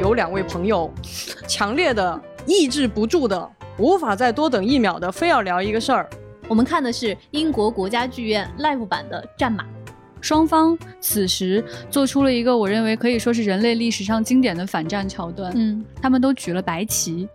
[0.00, 0.90] 有两位朋友，
[1.46, 6.08] 强烈的抑制不住的，无法再多等一秒的，非要聊一个事儿。
[6.48, 9.62] 我们看的是英国国家剧院 live 版的《战马》。
[10.22, 15.52] 双方此时做出了一个我认为可以说是人类历史上经典的反战桥段。
[15.54, 17.28] 嗯，他们都举了白旗。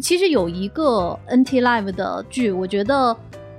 [0.00, 3.16] 其实有一个 NT Live 的剧，我觉得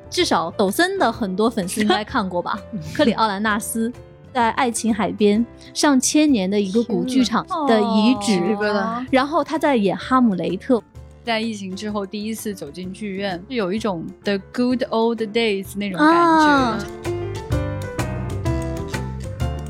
[0.09, 2.57] 至少抖森的很多粉丝应该看过吧？
[2.95, 3.91] 克里奥兰纳斯
[4.33, 5.45] 在爱琴海边
[5.75, 10.81] 上千年的一个古剧场的遗址，哦然后他在演哈姆雷特。
[11.23, 16.15] 在疫情之后第一次走进剧院，是有一种 The Good Old Days 那种感觉。
[16.15, 16.79] 啊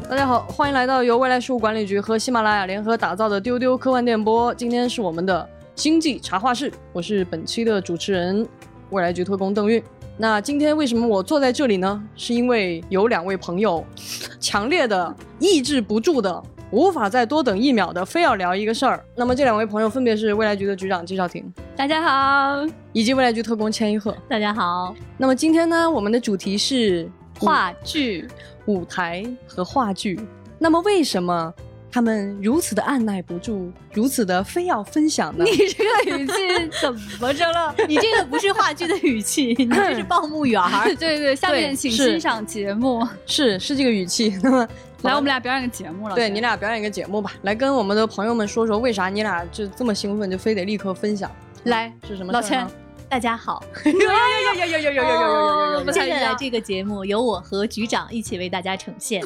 [0.09, 4.53] 大家好，欢迎来到由未来事务管理局和喜马拉雅联合打造的丢丢科幻电波。
[4.55, 8.47] 今天是我们的星际茶话室，我是本期的主持人
[8.91, 9.83] 未来局特工邓运。
[10.15, 12.03] 那今天为什么我坐在这里呢？
[12.15, 13.83] 是因为有两位朋友
[14.39, 19.03] 强烈的抑制不住的，无法再多等一秒的，非要聊一个事儿。
[19.15, 24.15] 那么这两位朋友分别是未来局的局长季少廷大家好，以及未来局特工千一鹤。
[24.29, 28.27] 大家好，那么今天呢，我们的主题是话剧
[28.67, 30.19] 舞台和话剧。
[30.59, 31.51] 那么为什么
[31.93, 35.45] 他们如此的按耐不住，如此的非要分享呢？
[35.45, 36.33] 你这个语气
[36.81, 36.91] 怎
[37.21, 37.75] 么着了？
[37.87, 40.85] 你这个不是话剧的语气， 你这是报幕员儿。
[40.95, 43.07] 对对，下面请欣赏节目。
[43.27, 44.35] 是是这个语气。
[44.41, 44.67] 那么
[45.03, 46.15] 来，我们俩表演个节目了。
[46.15, 51.29] 对你俩表演一个节目吧，来跟我们的朋友们说说，为啥你俩就这么兴奋，就非得立刻分享？
[51.65, 52.71] 来，是什么老事儿呢？
[53.07, 59.21] 大家好，有有有有有有有有有有有有有有接下来这个节目由我和局长一起为大家呈现。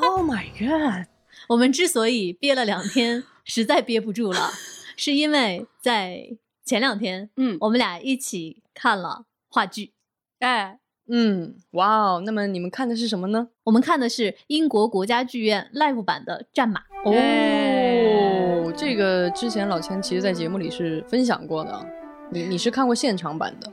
[0.00, 1.11] ！Oh my god！
[1.48, 4.50] 我们之所以憋了两天，实在憋不住了，
[4.96, 9.92] 是因为在前两天，嗯，我们俩一起看了话剧。
[10.38, 13.48] 哎，嗯，哇哦，那么你们看的是什么呢？
[13.64, 16.80] 我们看的是英国国家剧院 live 版的《战马》。
[17.04, 21.86] 哦，这个之前老千其实在节目里是分享过的，
[22.30, 23.72] 你你是看过现场版的？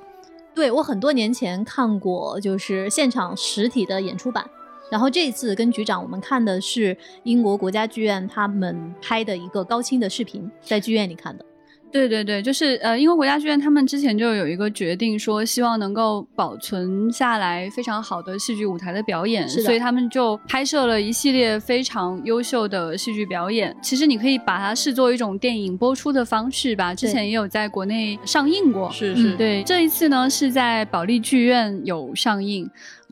[0.56, 4.50] 对我很多年前看过，就是现场实体的演出版。
[4.89, 11.45] 然后这一次跟局长我们看的是英国国家剧院他们拍的一个高清的视频，在剧院里看的。
[11.91, 23.75] 对对对，就是呃，英国国家剧院他们之前就有一个决定，说希望能够保存下来非常好的戏剧舞台的表演，所以他们就拍摄了一系列非常优秀的戏剧表演。
[23.81, 28.91] 其实你可以把它视作一种电影播出的方式吧，之前也有在国内上映过。
[28.91, 32.69] 是是，嗯，对，这一次呢是在保利剧院有上映。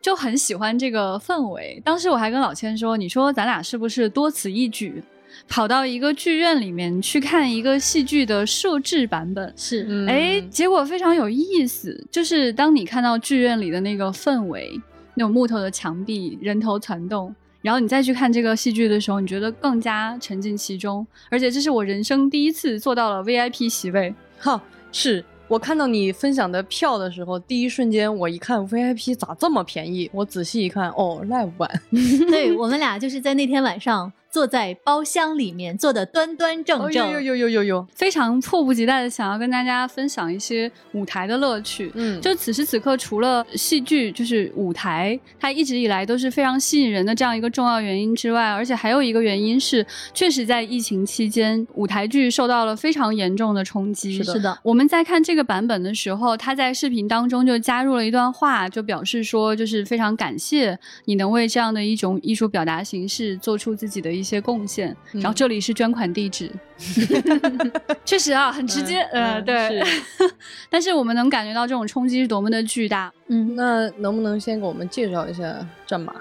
[0.07, 1.81] 就很喜欢这个氛围。
[1.83, 5.03] 当时我还跟老千说：“你说咱俩是不是多此一举，
[5.49, 14.79] 跑到一个剧院里面去看一个戏剧的设置版本？”是，嗯哎，结果非常有意思，就是当你看到剧院里的那个氛围，
[15.15, 21.05] 那种木头的墙壁，人头攒动，然后你再去看这个戏剧的时候，你觉得更加沉浸其中。
[21.29, 24.63] 而且这是我人生第一次坐到了 VIP 席位，哈，
[24.93, 30.09] 是我看到你分享的票的时候，第一瞬间我一看 VIP 咋这么便宜？
[30.13, 31.69] 我仔细一看，哦，live 版。
[32.29, 37.11] 对我们俩就是在那天晚上坐在包厢里面，坐的端端正哦正。
[37.11, 41.91] 呦呦呦呦呦，非常迫不及待的想要跟大家分享一些舞台的乐趣。
[41.95, 54.17] 嗯，就此时此刻，除了戏剧，就是舞台，它一直以来都是非常吸引人的这样一个重要原因之外，而且还有一个原因是，确实在疫情期间，舞台剧受到了非常严重的冲击。
[54.17, 64.95] 是的是的，我们在看这个版本的时候，他在视频当中就加入了一段话，就表示说，就是非常感谢你能为这样的一种艺术表达形式做出自己的一些贡献。
[65.13, 66.51] 嗯然后这里是捐款地址，
[68.05, 69.83] 确实啊，很直接，嗯呃，嗯对。
[70.69, 73.11] 但是我们能感觉到这种冲击是多么的巨大。
[73.27, 76.13] 嗯，那能不能先给我们介绍一下战马？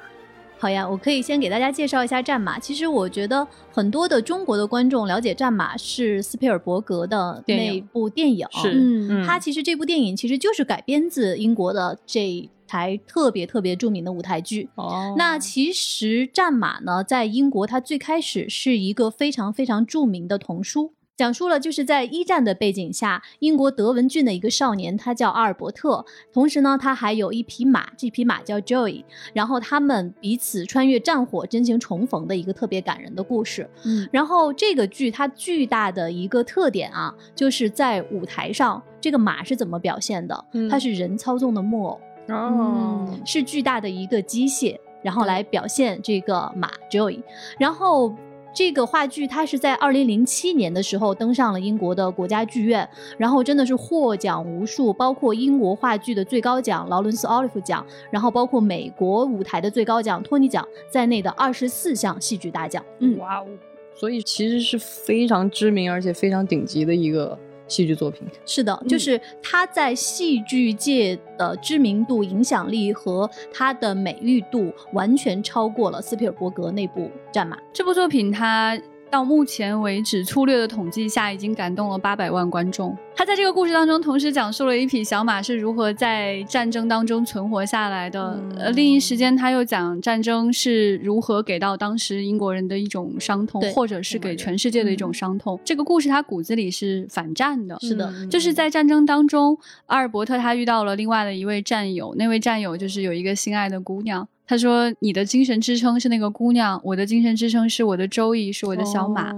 [0.58, 2.56] 好呀，我可以先给大家介绍一下《战马》。
[2.60, 14.68] 其实我觉得很多的中国的观众了解《战马》是斯皮尔伯格的那电影部电影，是嗯，嗯它其实这部电影其实就是改编自英国的这台特别特别著名的舞台剧。
[14.74, 20.92] 哦那其实《战马》呢，在英国它最开始是一个非常非常著名的童书。
[21.16, 29.02] 讲述了就是在一战的背景下，英国德文郡的一个少年，他叫阿尔伯特，同时呢，他还有一匹马，这匹马叫 Joey，
[29.32, 33.66] 然后他们彼此穿越战火，真情重逢的一个特别感人的故事。
[33.86, 40.44] 嗯，然后这个剧它巨大的一个特点啊，就是在舞台上，这个马是怎么表现的？
[40.52, 47.20] 嗯它是人操纵的木偶，哦，是巨大的一个机械，然后来表现这个马 Joey。
[47.58, 48.14] 然后
[48.54, 52.88] 这个话剧它是在二零零七年的时候登上了英国的国家剧院，
[53.18, 62.82] 然后真的是获奖无数，包括英国话剧的最高奖劳伦斯奥利弗奖，然后包括美国舞台的最高奖托尼奖在内的二十四项戏剧大奖。
[63.00, 63.46] 嗯，哇哦，
[63.94, 67.38] 所以其实是非常知名而且非常顶级的一个
[67.68, 68.26] 戏剧作品。
[68.44, 77.00] 是的，就是他在戏剧界的知名度、影响力和他的美誉度，完全超过了斯皮尔伯格那部
[77.32, 77.56] 《战马》。
[77.72, 78.78] 这部作品它。
[79.10, 82.96] 到目前为止，粗略的统计下，已经感动了八百万观众。
[83.14, 88.38] 他在这个故事当中，同时讲述了一匹小马是如何在战争当中存活下来的。
[88.58, 95.58] 呃，另一时间，他又讲战争是如何给到当时英国人的一种伤痛，或者是给全世界的一种伤痛。
[95.64, 99.56] 这个故事他骨子里是反战的，是的，就是在战争当中，
[99.86, 104.28] 阿尔伯特他遇到了另外的一位战友，那位战友就是有一个心爱的姑娘。
[104.46, 109.34] 他说：“你的精神支撑是那个姑娘，我的精神支撑是我的周易，是我的小马。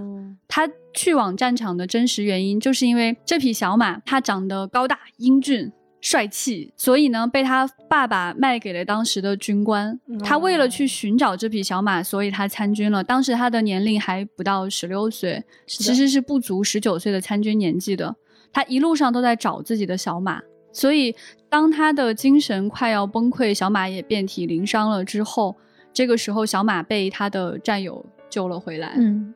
[0.46, 9.98] 他去往战场的真实原因，就是因为这匹小马它长得高大、英俊、帅气，所以呢被他爸爸卖给了当时的军官。
[10.22, 13.02] 他为了去寻找这匹小马，所以他参军了。
[13.02, 18.14] 当时他的年龄还不到十六岁，其实是不足十九岁的参军年纪的。
[18.52, 21.16] 他一路上都在找自己的小马。”所以，
[21.50, 25.56] 当他的精神快要崩溃，小马也遍体鳞伤了之后，
[25.92, 28.94] 这个时候小马被他的战友救了回来。
[28.96, 29.34] 嗯，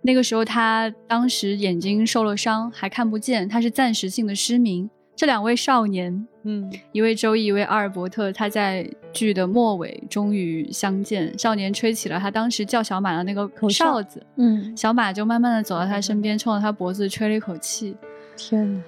[0.00, 4.88] 那个时候他当时眼睛受了伤，还看不见，他是暂时性的失明。
[5.14, 11.38] 这两位少年，嗯，一位周易，一位阿尔伯特，他在剧的末尾终于相见。
[11.38, 17.94] 少年吹起了他当时叫小马的那个口哨子，嗯，小马就慢慢的走到他身边，冲着他脖子吹了一口气。
[18.36, 18.82] 天哪！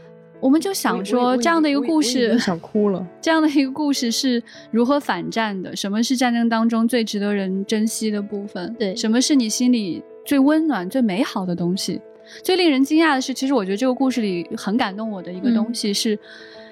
[0.45, 3.03] 我们就想说，这样的一个故事，想哭了。
[3.19, 5.75] 这样的一个故事是如何反战的？
[5.75, 8.77] 什么是战争当中最值得人珍惜的部分？
[8.79, 11.99] 对，什么是你心里最温暖、最美好的东西？
[12.43, 16.19] 最令人惊讶的是，其实我觉得这个故事里很感动我的一个东西，是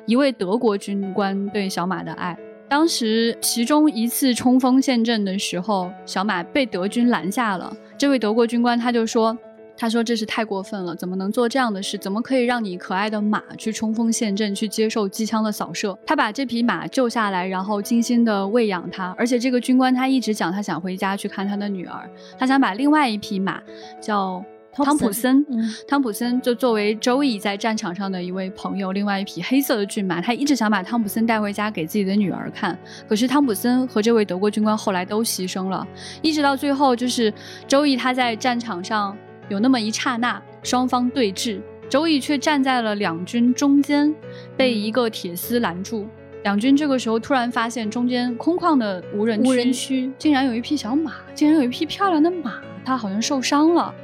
[0.05, 2.37] 一位德国军官对小马的爱。
[2.69, 7.75] 当时其中一次冲锋陷阵的时候，小马被德军拦下了。
[7.97, 9.35] 这位德国军官他就说。
[9.83, 11.99] 他说：“这是太过分了，怎么能做这样的事？
[11.99, 19.13] 怎么可以让你可爱的马去冲锋陷阵，去接受机枪的扫射？”他把这匹马救下来，然后精心的喂养它。
[19.19, 22.09] 而且这个军官他一直讲，他想回家去看他的女儿。
[22.39, 23.61] 他想把另外一匹马
[24.01, 24.41] 叫
[24.73, 25.45] 汤普森，
[25.89, 28.93] 汤普森就作为周易在战场上的一位朋友。
[28.93, 32.79] 另外一匹黑色的骏马，他一直想把汤普森带回家给自己的女儿看。
[33.09, 35.85] 可是汤普森和这位德国军官后来都牺牲了，
[36.23, 37.35] 一直到最后，就是
[37.67, 39.19] 周易他在战场上。
[39.53, 44.13] 有那么一刹那，双方对峙，周易却站在了两军中间，
[44.57, 46.09] 被一个铁丝拦住。
[46.43, 53.95] 两军这个时候突然发现中间空旷的无人无人区，竟然有一匹小马，竟然有一匹漂亮的马，它好像受伤了。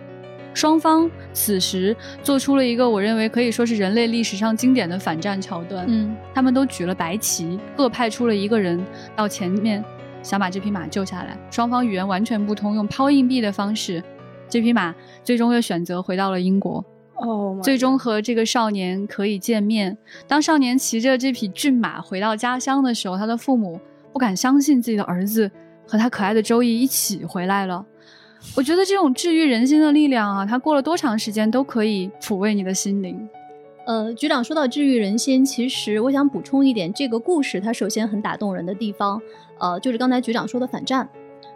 [0.53, 5.87] 双方此时做出了一个我认为可以说是人类历史上经典的反战桥段。
[5.89, 8.85] 嗯，他们都举了白旗，各派出了一个人
[9.17, 9.83] 到前面，
[10.23, 11.39] 想把这匹马救下来。
[11.51, 14.05] 双方语言完全不通，用抛硬币的方式。
[14.49, 16.85] 这匹马最终又选择回到了英国，
[17.17, 19.97] 哦，最终和这个少年可以见面。
[20.27, 23.81] 当少年骑着这匹骏马回到家乡的时候，他的父母
[24.13, 25.51] 不敢相信自己的儿子
[25.87, 27.85] 和他可爱的周易一起回来了。
[28.57, 33.29] 我觉得这种治愈人心的力量啊，它过了多长时间都可以抚慰你的心灵。
[33.85, 39.21] 呃，局长说到治愈人心，其实我想补充一点，这个故事它首先很打动人的地方，
[39.59, 41.09] 呃，就是刚才局长说的反战。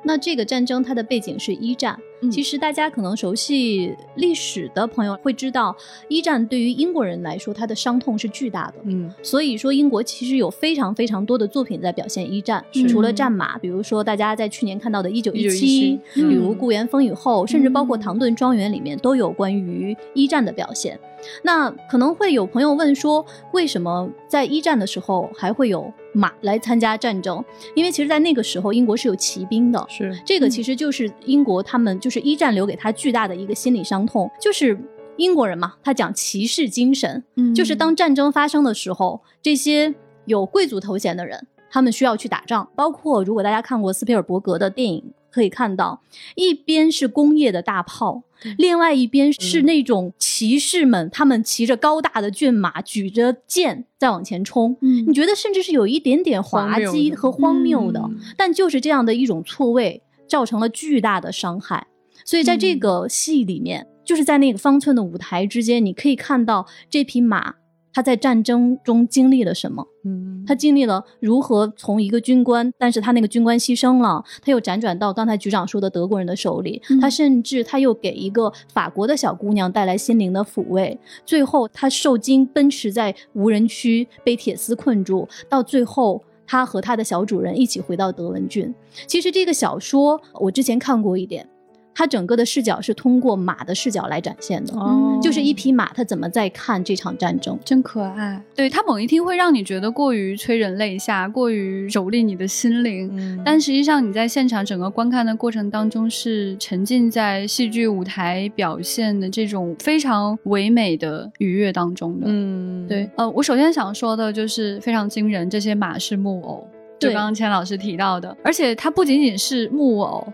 [0.05, 1.99] 那这个战争它的背景是一战，
[2.31, 5.77] 其实大家可能熟悉历史的朋友会知道，
[6.09, 8.75] 一战对于英国人来说，它的伤痛是巨大的。
[8.85, 20.99] 嗯，所以说英国其实有非常非常多的作品在表现一战，除了战马，比如说大家在去年看到的《一九一七》，比如《故园风雨后》，甚至包括《唐顿庄园》里面都有关于一战的表现。
[21.43, 25.93] 那可能会有朋友问说，为什么在一战的时候还会有？
[26.15, 27.43] 马来参加战争，
[27.75, 29.83] 因为其实，在那个时候，英国是有骑兵的。
[29.89, 34.79] 是这个，其实就是英国他们就是一战留给他巨大的一个心理伤痛，就是
[35.17, 39.95] 英国人嘛，他讲骑士精神，嗯就是当战争发生的时候，这些
[40.27, 42.69] 有贵族头衔的人，他们需要去打仗。
[42.77, 45.03] 包括如果大家看过斯皮尔伯格的电影。
[45.33, 46.03] 可以看到，
[46.37, 48.23] 一边是工业的大炮，
[48.59, 54.77] 另外一边是那种骑士们，他们骑着高大的骏马，举着剑在往前冲。
[54.81, 61.87] 你觉得甚至是有一点点滑稽和荒谬的，但就是这样的一种错位，造成了巨大的伤害。
[62.25, 67.55] 所以在这个戏里面，就是在那个方寸的舞台之间，你可以看到这匹马。
[67.93, 69.87] 他在战争中经历了什么？
[70.05, 88.75] 嗯，他经历了如何从一个军官，但是他那个军官牺牲了，他又辗转到刚才局长说的德国人的手里，他甚至他又给一个法国的小姑娘带来心灵的抚慰，最后他受惊奔驰在无人区被铁丝困住，到最后他和他的小主人一起回到德文郡。
[89.07, 91.49] 其实这个小说我之前看过一点。
[91.95, 97.59] 它整个的视角是通过马的视角来展现的，哦就是一匹马它怎么在看这场战争。
[97.65, 98.43] 真可爱。
[98.55, 103.11] 对它猛一听会让你觉得过于催人泪下，过于蹂躏你的心灵。
[103.13, 112.27] 嗯但实际上，你在现场整个观看的过程当中，是沉浸在戏剧舞台表现的这种非常唯美的愉悦当中的。
[112.29, 116.67] 嗯，对，呃，我首先想说的就是非常惊人，这些马是木偶，
[116.99, 120.27] 就对刚刚千老师提到的，而且它不仅仅是木偶，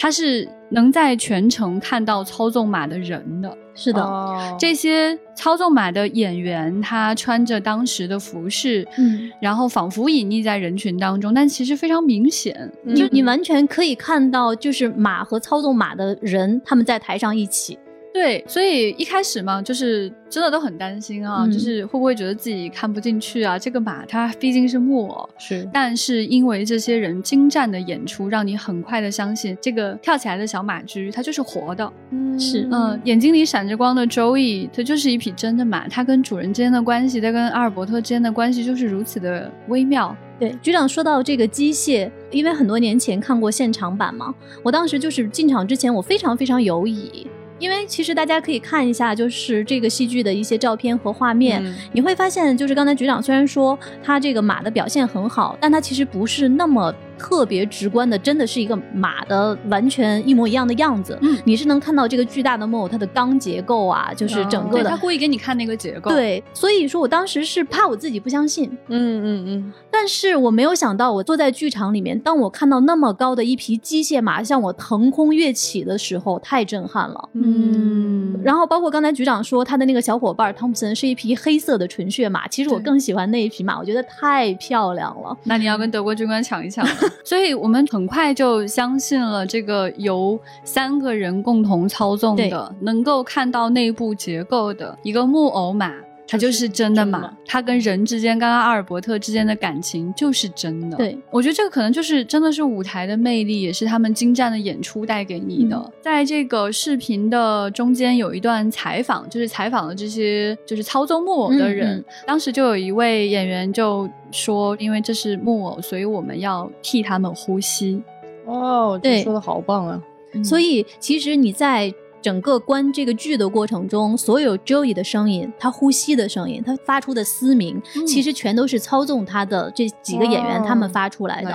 [0.00, 3.54] 它是能在全程看到操纵马的人的。
[3.74, 12.70] 是的，哦这些操纵马的演员，他穿着当时的服饰，嗯，然后仿佛隐匿在人群当中，但其实非常明显。
[12.84, 17.78] 嗯就你完全可以看到，就是马和操纵马的人他们在台上一起。
[18.12, 23.58] 对，所以一开始嘛，就是真的都很担心啊，嗯就是会不会觉得自己看不进去啊？
[23.58, 31.92] 这个马它毕竟是木偶，是但是因为这些人精湛的演出，让你很快的相信这个跳起来的小马驹它就是活的。
[32.10, 40.16] 嗯是嗯、眼睛里闪着光的周易，它就是一匹真的马，它跟主人之间的关系，它跟阿尔伯特之间的关系就是如此的微妙。
[40.38, 47.26] 对，局长说到这个机械，因为很多年前看过现场版嘛，我当时就是进场之前我非常非常犹疑，
[47.60, 51.76] 因为其实大家可以看一下，就是这个戏剧的一些照片和画面，嗯。
[51.92, 61.18] 你会发现，就是刚才局长虽然说他这个马的表现很好，但他其实不是那么特别直观的，真的是一个马的完全一模一样的样子。
[61.20, 64.96] 嗯你是能看到这个巨大的木偶它的钢结构啊，就是整哦个的对他。
[64.96, 77.28] 故意给你看那个结构。，对，所以说我当时是怕我自己不相信，嗯嗯嗯，但是我没有想到，我坐在剧场里面，当我看到那么高的一匹机械马向我腾空跃起的时候，太震撼了。
[77.34, 85.36] 嗯，然后包括刚才局长说他的那个小伙伴汤普森是一匹黑色的纯血马，其实我更喜欢那一匹马，我觉得太漂亮了。
[85.44, 86.92] 那你要跟德国军官抢一抢了。
[87.24, 95.92] 所以我们很快就相信了这个由三个人共同操纵的，能够看到内部结构的一个木偶马。
[96.30, 100.96] 它就是真的马真的，它跟人之间，刚刚阿尔伯特之间的感情就是真的。
[100.96, 105.76] 对，我觉得这个可能就是真的是舞台的魅力，也是他们精湛的演出带给你的。
[105.76, 111.96] 嗯在这个视频的中间有一段采访，就是采访了这些就是操纵木偶的人。
[111.96, 118.00] 嗯嗯当时就有一位演员就说，因为这是木偶，所以我们要替他们呼吸。
[118.46, 120.02] 哦，这对说的好棒啊！
[120.44, 131.50] 所以其实你在整个观这个剧的过程中，所有 Joey 的声音，他呼吸的声音，他发出的嘶鸣，嗯其实全都是操纵他的这几个演员、哦他们发出来的。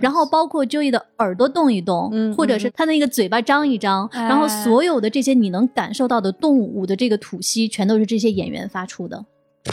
[0.00, 9.24] 然后包括 Joey 的耳朵动一动，嗯或者是他那个嘴巴张一张，哎然后所有的这些你能感受到的动物的这个吐息，全都是这些演员发出的，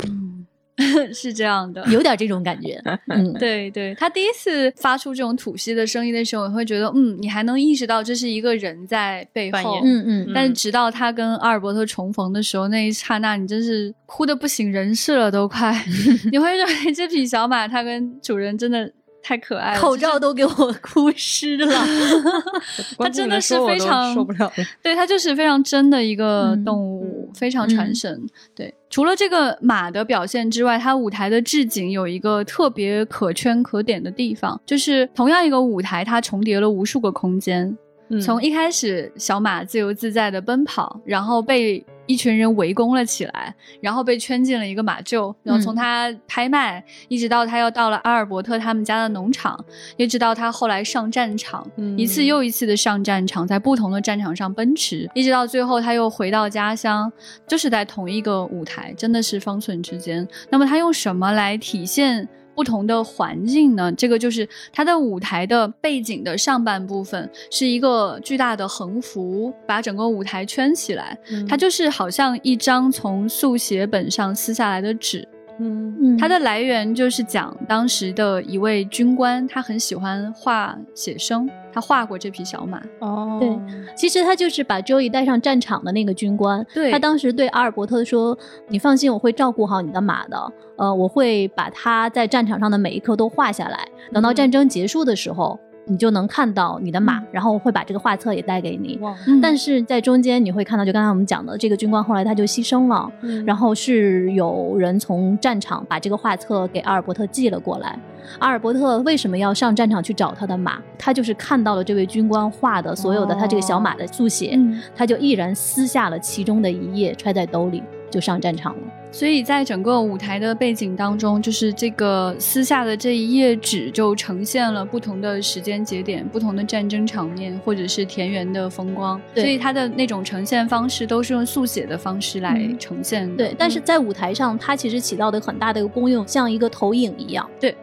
[0.08, 0.45] 嗯，
[1.14, 1.86] 是这样的。
[1.90, 2.82] 有点这种感觉。
[3.08, 9.80] 嗯，对对，他第一次发出这种吐息的声音的时候，你会觉得，嗯，你还能意识到这是一个人在背后。
[9.84, 15.74] 嗯嗯但是直到他跟阿尔伯特重逢的时候，那一刹那，你真是哭的不省人事了，都快。
[16.32, 18.92] 你会认为这匹小马它跟主人真的
[19.28, 20.52] 太可爱了，口罩都给我
[20.84, 21.68] 哭湿了。
[23.00, 24.54] 它真的是非常受不了了。
[24.84, 28.22] 对，它就是非常真的一个嗯动物，嗯非常传神。
[28.54, 37.76] 对，除了这个马的表现之外，它舞台的置景有一个特别可圈可点的地方，就是同样一个舞台，它重叠了无数个空间。
[38.10, 49.64] 嗯从一开始，小马自由自在的奔跑，然后被一群人围攻了起来，然后被圈进了一个马厩，然后从他拍卖，一直到他又到了阿尔伯特他们家的农场，
[49.98, 57.12] 一直到他后来上战场，嗯一次又一次的上战场，在不同的战场上奔驰，一直到最后他又回到家乡，
[57.48, 60.28] 就是在同一个舞台，真的是方寸之间。
[60.50, 62.28] 那么他用什么来体现？
[62.56, 71.18] 不同的环境呢，这个就是它的舞台的背景的上半部分是一个巨大的横幅，把整个舞台圈起来。
[71.30, 75.28] 嗯它就是好像一张从速写本上撕下来的纸。
[75.60, 82.82] 嗯嗯它的来源就是讲当时的一位军官，他很喜欢画写生，他画过这匹小马。
[83.00, 83.58] 哦对
[83.96, 86.66] 其实他就是把 Joey 带上战场的那个军官。
[86.74, 88.38] 对他当时对阿尔伯特说
[88.70, 90.52] ：“你放心，我会照顾好你的马的。
[90.78, 93.88] 呃，我会把他在战场上的每一刻都画下来。
[94.12, 95.58] 等到嗯战争结束的时候，
[95.88, 99.00] 你就能看到你的马，嗯然后会把这个画册也带给你。
[99.28, 103.10] 嗯但是在中间你会看到，就刚才我们讲的，这个军官后来他就牺牲了。
[103.22, 107.98] 嗯然后是有人从战场把这个画册给阿尔伯特寄了过来。
[108.40, 110.82] 阿尔伯特为什么要上战场去找他的马？
[110.98, 117.84] 他就是看到了这位军官画的所有的他这个小马的速写，嗯他就毅然撕下了其中的一页，揣在兜里。
[118.12, 118.82] 就上战场了。
[119.16, 129.18] 所以在整个舞台的背景当中，就是这个撕下的这一页纸，就呈现了不同的时间节点、不同的战争场面，或者是田园的风光。
[129.34, 133.38] 对所以它的那种呈现方式都是用速写的方式来嗯呈现的。
[133.38, 137.50] 对，但是在舞台上，它其实起到的很大的一个功用，像一个投影一样。
[137.58, 137.74] 对，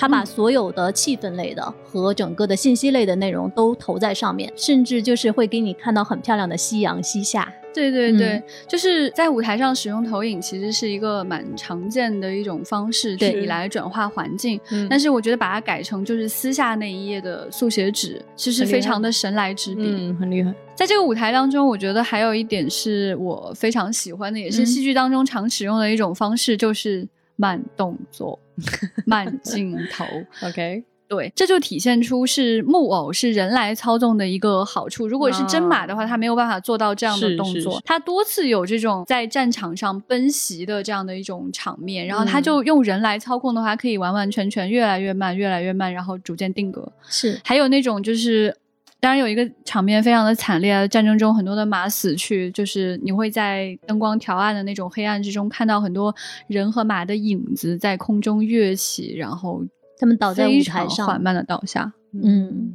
[0.00, 7.52] 它把嗯所有的气氛类的和整个的信息类的内容都投在上面，甚至就是会给你看到很漂亮的夕阳西下。
[7.72, 14.58] 对对对，嗯就是在舞台上使用投影，其实是一个蛮常见的一种方式，对去来转化环境。
[14.70, 19.82] 嗯但是我觉得把它改成就是撕下那一页的速写纸，其实非常的神来之笔。
[19.84, 20.52] 嗯，很厉害。
[20.74, 27.06] 在这个舞台当中，我觉得还有一点是我非常喜欢的，也是嗯戏剧当中常使用的一种方式，就是
[27.40, 28.38] 慢动作、
[29.06, 30.04] 慢镜头。
[30.46, 35.08] OK，对，这就体现出是木偶是人来操纵的一个好处。
[35.08, 37.54] 如果是真马的话，它没有办法做到这样的动作。
[37.54, 46.92] 是是他多次有这种在战场上奔袭的这样的一种场面，然后他嗯就用人来操控的话，可以完完全全越来越慢，越来越慢，然后逐渐定格。
[47.08, 48.54] 是，还有那种就是。
[49.00, 56.14] 当然有一个场面非常的惨烈啊，战争中很多的马死去，就是你会在灯光调暗的那种黑暗之中看到很多
[56.46, 59.64] 人和马的影子在空中跃起，然后
[59.98, 61.92] 他们倒在舞非台上缓慢的倒下。
[62.12, 62.74] 嗯，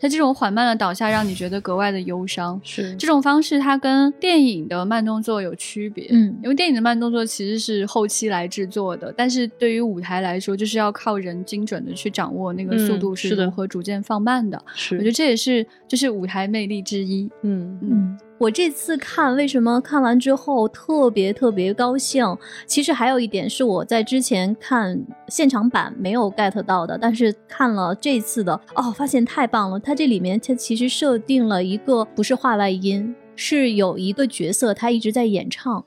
[0.00, 2.60] 它这种缓慢的倒下，让你觉得格外的忧伤。
[2.62, 14.62] 是这种方式它跟电影的慢动作有区别，嗯因为电影的慢动作其实是后期来制作的，但是对于舞台来说，就是要靠人精准的去掌握那个速度嗯是如何逐渐放慢的。
[14.74, 17.28] 是，我觉得这也是就是舞台魅力之一。
[17.42, 22.24] 嗯嗯嗯，我这次看为什么看完之后特别特别高兴？
[22.66, 29.80] 其实还有一点是我在之前看现场版没有 get 到的，但是看了这次的哦，发现太棒了。
[29.80, 35.84] 它这里面它其实设定了一个不是话外音，是有一个角色他一直在演唱，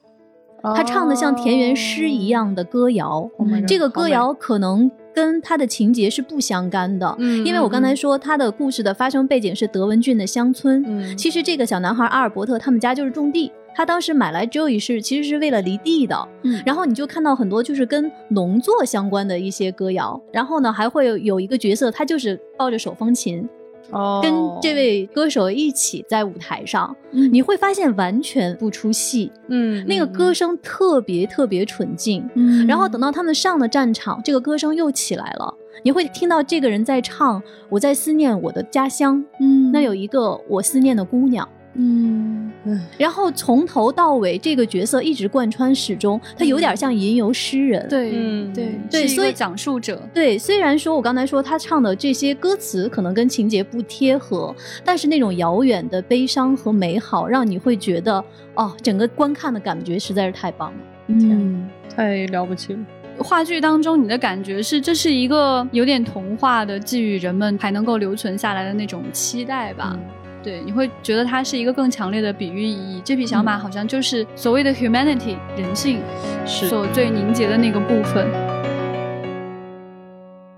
[0.61, 3.29] 他唱的像田园诗一样的歌谣。
[3.37, 7.45] Oh 这个歌谣可能跟他的情节是不相干的，嗯。
[7.45, 11.17] 因为我刚才嗯说他的故事的发生背景是德文郡的乡村，嗯。
[11.17, 16.27] 其实这个小男孩阿尔伯特他们家就是种地，他当时买来 Joey 是其实是为了犁地的。
[16.43, 16.61] 嗯。
[16.65, 23.47] 然后你就看到很多就是跟农作相关的一些歌谣，然后呢还会有有一个角色，他就是抱着手风琴，
[23.91, 27.31] 哦跟这位歌手一起在舞台上，嗯。
[27.31, 32.27] 你会发现完全不出戏，嗯那个歌声特别特别纯净。
[32.35, 32.65] 嗯。
[32.67, 39.71] 然后等到他们上了战场，这个歌声又起来了，你会听到这个人在唱：“我在思念我的家乡，嗯。
[39.71, 42.51] 那有一个我思念的姑娘。”嗯
[42.97, 47.87] 然后从头到尾，这个角色一直贯穿始终，他有点像吟游诗人。
[47.89, 50.01] 对嗯对对所以是一个讲述者。
[50.13, 54.53] 对，虽然说我刚才说他唱的这些歌词可能跟情节不贴合，
[54.83, 58.23] 但是那种遥远的悲伤和美好，让你会觉得
[58.55, 60.77] 哦，整个观看的感觉实在是太棒了。
[61.07, 62.79] 嗯，太了不起了。
[63.17, 69.97] 话剧当中，你的感觉是这是一个有点童话的，寄予人们还能够留存下来的那种期待吧。
[70.43, 73.01] 对，你会觉得它是一个更强烈的比喻意义。
[73.05, 75.99] 这匹小马嗯好像就是所谓的 humanity 人性
[76.45, 78.27] 是所最凝结的那个部分。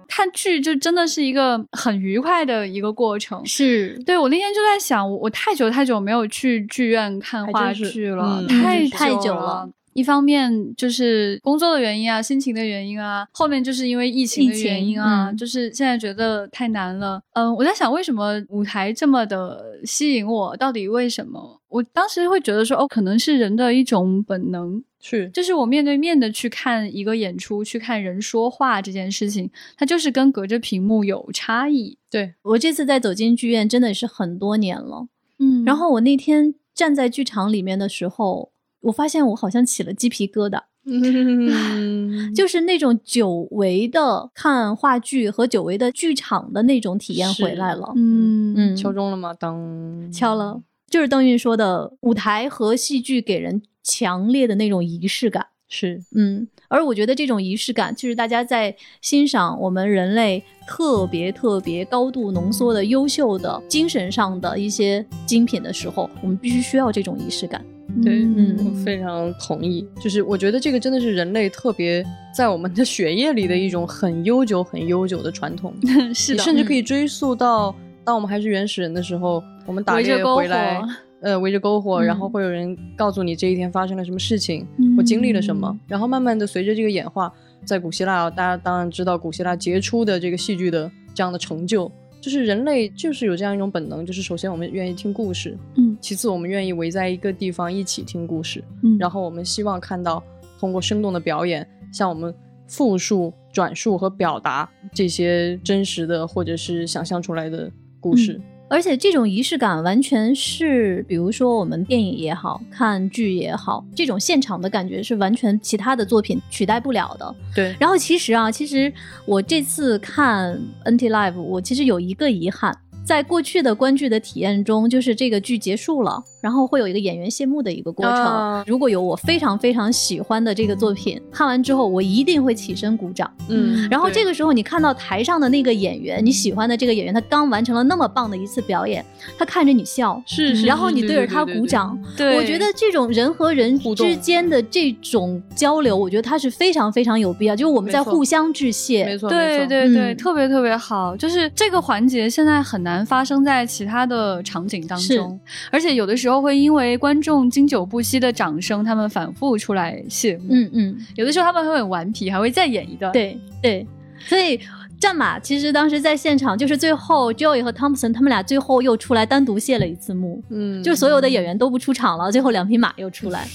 [0.08, 3.44] 看剧就真的是一个很愉快的一个过程。
[3.46, 9.70] 是，对我那天就在想，我我太久太久没有去剧院看话剧了，嗯太太久了了。
[9.94, 17.22] 一方面就是工作的原因啊，心情的原因啊，后面就是因为疫情的原因啊，嗯就是现在觉得太难了。
[17.34, 21.60] 嗯，我在想为什么舞台这么的吸引我，到底为什么？
[21.70, 31.98] 我当时会觉得说，哦，可能是人的一种本能，是就是我面对面的去看一个演出，去看人说话这件事情，它就是跟隔着屏幕有差异。
[32.12, 35.08] 对，我这次在走进剧院真的是很多年了。
[35.40, 38.52] 嗯然后我那天站在剧场里面的时候，
[38.84, 40.62] 我发现我好像起了鸡皮疙瘩。
[40.86, 47.94] 嗯， 就是那种久违的看话剧和久违的剧场的那种体验回来了。
[47.96, 49.34] 嗯嗯，敲钟了吗？
[49.34, 55.48] 当敲了，就是邓韵说的，舞台和戏剧给人强烈的那种仪式感。
[55.70, 67.66] 是嗯，而我觉得这种仪式感，就是大家在欣赏我们人类特别特别高度浓缩的优秀的精神上的一些精品的时候，我们必须需要这种仪式感。
[68.02, 69.86] 对嗯我非常同意。
[70.02, 72.04] 就是我觉得这个真的是人类特别
[72.36, 75.74] 在我们的 血液里的一种很悠久、很悠久的传统。
[76.16, 80.82] 是的，你甚至可以追溯到当我们还是原始人的时候，我们打猎回来，
[81.22, 87.32] 呃，围着篝火，嗯然后会有人告诉你这一天发生了什么事情，嗯我经历了什么，然后慢慢的随着这个演化，
[87.66, 91.90] 在古希腊，大家当然知道古希腊杰出的这个戏剧的这样的成就。
[92.24, 95.98] 就是人类就是有这样一种本能，就是首先我们愿意听故事，嗯。
[96.00, 100.24] 其次我们愿意围在一个地方一起听故事，嗯，然后我们希望看到
[100.58, 102.34] 通过生动的表演，向我们
[102.66, 108.40] 复述、转述和表达这些真实的或者是想象出来的故事。
[108.70, 117.36] 而且这种仪式感完全是，比如说我们电影也好看剧也好，这种现场的感觉是完全其他的作品取代不了的。
[117.54, 118.92] 对，然后其实啊，其实
[119.26, 128.14] 我这次看 NT Live，我其实有一个遗憾，在过去的观剧的体验中，就是这个剧结束了，然后会有一个演员谢幕的一个过程。
[128.14, 133.32] 啊如果有我非常非常喜欢的这个作品，看完之后我一定会起身鼓掌。
[133.48, 139.06] 嗯，然后这个个时候，你看到台上的那个演员，你喜欢的这个演员，他刚完成了那么棒的一次表演，
[139.38, 149.18] 他看着你笑，是是，然后你对着他鼓掌，对，我觉得这种人和人之间的这种交流，我觉得它是非常非常有必要，就是我们在互相致没谢。
[149.18, 151.16] 错，没对错对对，嗯特别特别好。
[151.18, 160.46] 就是这个环节现在很难发生在其他的场景当中，而且有的时候会因为观众经久不息的掌声，他们反复出来谢幕。
[160.50, 163.88] 嗯嗯，有的时候他们会很顽皮，还会再演一段。，对对，
[164.28, 164.60] 所以。
[165.00, 173.44] 战马其实当时在现场，就是最后 Joey 和 Thompson 他们俩最后又出来单独谢了一次幕，嗯，就所有的演员都不出场了，最后两匹马又出来。
[173.44, 173.50] 嗯，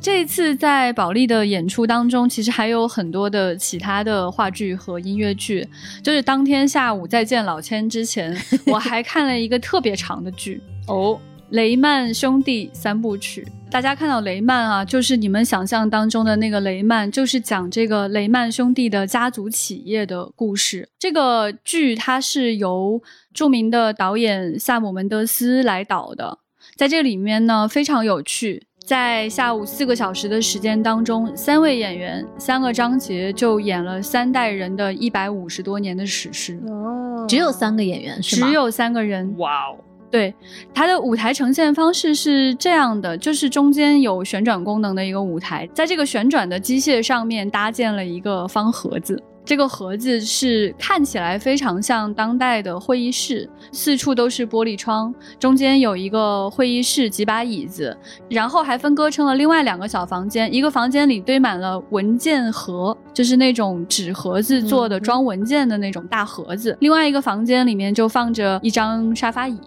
[0.00, 5.66] 这一次在保利的演出当中，其实还有很多的其他的话剧和音乐剧。
[6.02, 10.60] 就是当天下午再见老千之前， 我还看了一个特别长的剧。
[10.88, 11.18] 哦，
[11.50, 20.86] 雷曼兄弟三部曲，大家看到雷曼啊，就是你们想象当中的那个雷曼，就是讲这个雷曼兄弟的家族企业的故事。
[20.98, 23.00] 这个剧它是由
[23.32, 26.40] 著名的导演萨姆门德斯来导的，
[26.76, 28.66] 在这里面呢非常有趣。
[28.84, 38.46] 在下午四个小时的时间当中，三位演员三个章节就演了三代人的一百五十多年的史诗，哦，只有三个演员是吗？
[38.46, 39.34] 只有三个人。
[39.38, 39.78] 哇哦，
[40.10, 40.34] 对，
[40.74, 49.18] 它的舞台呈现方式是这样的，就是中间有旋转功能的一个舞台，在这个旋转的机械上面搭建了一个方盒子。
[49.44, 57.96] 这个盒子是看起来非常像当代的会议室，四处都是玻璃窗，中间有一个会议室，几把椅子，
[58.28, 69.58] 然后还分割成了另外两个小房间，一个房间里堆满了文件盒，就是那种纸盒子做的嗯装文件的那种大盒子，另外一个房间里面就放着一张沙发椅。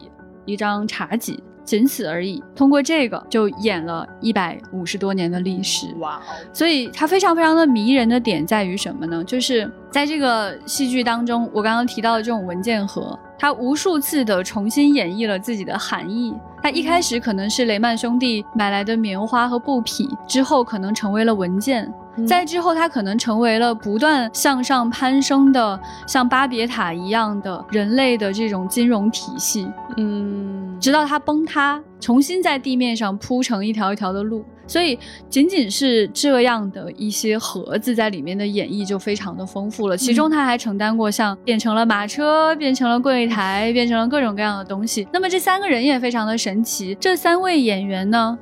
[0.50, 1.38] 一张茶几，
[1.68, 2.42] 仅此而已。
[2.56, 9.22] 通过这个就演了一百五十多年的历史，哇哦，所以它非常非常的迷人的点在于什么呢？
[9.26, 16.34] 就是在这个戏剧当中，我刚刚提到的这种文件盒，它无数次的重新演绎了自己的含义。
[16.64, 21.94] 它一开始可能是雷曼兄弟买来的棉花和布匹，之后可能成为了文件，
[22.28, 34.44] 在之后，它可能成为了不断向上攀升的，像巴别塔一样的人类的这种金融体系，嗯，直到它崩塌，重新在地面上铺成一条一条的路。
[34.70, 39.96] 所以，仅仅是这样的一些盒子在里面的演绎就非常的丰富了。
[39.96, 45.08] 其中，他还承担过像变成了马车、变成了柜台、变成了各种各样的东西。
[45.14, 46.94] 那么，这三个人也非常的神奇。
[47.00, 48.38] 这三位演员呢，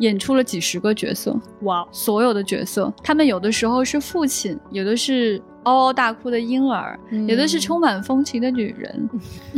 [0.00, 1.34] 演出了几十个角色。
[1.62, 9.08] 哇，所有的角色，他们有的时候是父亲，有的是嗷嗷大哭的婴儿，有的是充满风情的女人，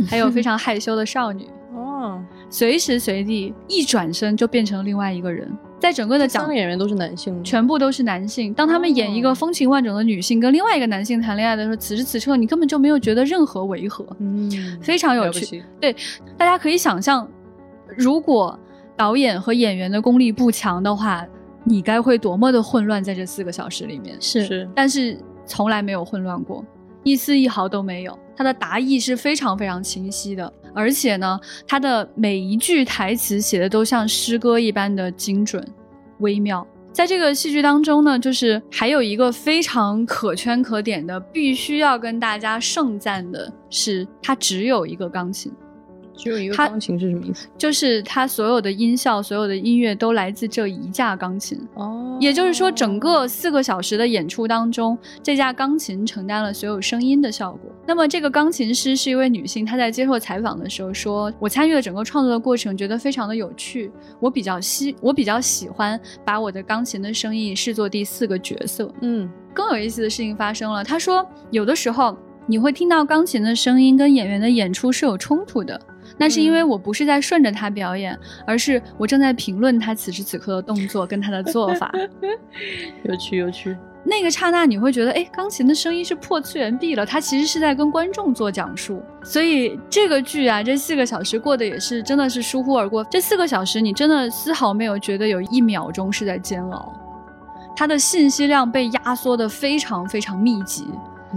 [0.07, 5.51] 还有非常害羞的少女，哦，随时随地一转身就变成另外一个人。
[5.79, 8.53] 在整个的三讲个演员都是男性，全部都是男性。
[8.53, 14.49] 当他们演一个哦风情万种的女性跟另外一个男性谈恋爱的时候，此时此刻你根本就没有觉得任何违和，嗯，
[14.81, 15.61] 非常有趣。
[15.81, 15.93] 对，
[16.37, 17.27] 大家可以想象，
[17.97, 18.57] 如果
[18.95, 21.25] 导演和演员的功力不强的话，
[21.65, 24.15] 你该会多么的混乱在这四个小时里面。
[24.21, 26.63] 是是，但是从来没有混乱过，
[27.03, 28.17] 一丝一毫都没有。
[28.37, 35.65] 他的答意是非常非常清晰的，而且呢，他的每一句台词写的都像诗歌一般的精准、
[36.19, 36.65] 微妙。
[36.91, 45.51] 在这个戏剧当中呢，就是还有一个非常可圈可点的，必须要跟大家盛赞的是，他只有一个钢琴。
[46.15, 47.47] 只有一个钢琴是什么意思？
[47.57, 51.59] 就是它所有的音效、所有的音乐都来自这一架钢琴。
[51.73, 57.71] 哦，也就是说，整个四个小时的演出当中，这架钢琴承担了所有声音的效果。
[57.85, 63.91] 那么，这个钢琴师是一位女性，她在接受采访的时候说：“我参与了整个创作的过程，觉得非常的有趣。
[64.19, 68.89] 我比较喜，我比较喜欢把我的钢琴的声音视作第四个角色。
[69.01, 75.79] 嗯，更有意思的事情发生了，她说，有的时候你会听到钢琴的声音跟演员的演出是有冲突的。
[76.17, 81.91] 那是因为我不是在顺着他表演，而是我正在评论他此时此刻的动作跟他的做法。
[83.03, 83.75] 有趣有趣。
[84.05, 89.01] 那个刹那，你会觉得，哎，钢琴的声音是破次元壁了，他其实是在跟观众做讲述。
[89.23, 93.01] 所以这个剧啊，这四个小时过得也是真的是疏忽而过。
[93.05, 96.93] 这四个小时，你真的丝毫没有觉得有一秒钟是在煎熬。
[97.77, 100.85] 它的信息量被压缩的非常非常密集，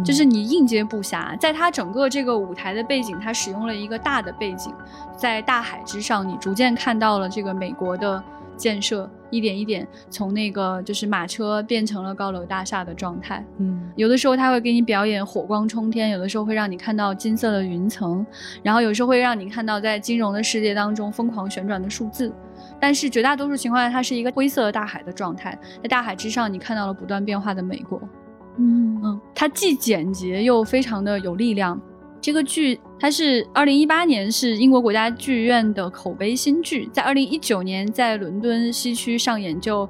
[0.04, 1.38] 就是你应接不暇。
[1.38, 4.72] 在它整个这个舞台的背景，它使用了一个大的背景，
[5.16, 8.22] 在大海之上，你逐渐看到了这个美国的。
[8.56, 18.24] 建设一点一点从那个就是马车变成了高楼大厦的状态，嗯，有的时候他会给你表演火光冲天，有的时候会让你看到金色的云层，
[18.62, 22.32] 然后有时候会让你看到在金融的世界当中疯狂旋转的数字，
[22.80, 28.00] 但是绝大多数情况下它是一个灰色的大海的状态，在大海之上你看到了不断变化的美国，
[28.58, 31.80] 嗯嗯，它既简洁又非常的有力量。
[32.18, 39.88] 这个剧它是二零一八年是英国国家剧院的口碑新剧，在二零一九年在伦敦西区上演就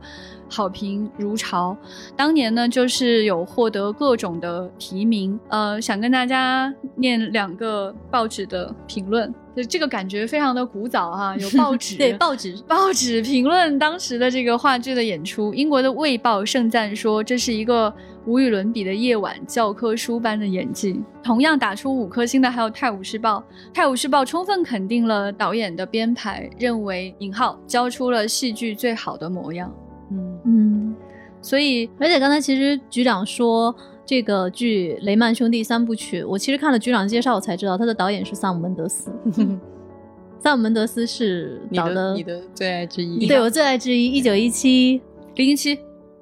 [0.50, 1.74] 好评如潮。
[2.14, 15.54] 当年呢就是有获得各种的提名，呃，想跟大家念两个报纸的评论，就这个感觉非常的古早哈，有报 纸对报纸 报纸评论当时的这个话剧的演出。
[15.54, 17.94] 英国的《卫报》盛赞说这是一个。
[18.26, 21.00] 无与伦比的夜晚，教科书般的演技。
[21.22, 23.38] 同样打出五颗星的还有《泰晤士报》，
[23.72, 29.72] 《泰晤士报》充分肯定了导演的编排，认为尹浩交出了戏剧最好的模样。
[30.10, 30.96] 嗯嗯，
[31.40, 39.10] 所以，而且刚才其实局长说这个剧《雷曼兄弟三部曲》，我其实看了局长介绍，我才知道他的导演是萨姆门德斯。
[40.38, 45.00] 萨姆门德斯是导的你的最爱之一，对我最爱之一，一九一七
[45.34, 45.76] 零零七。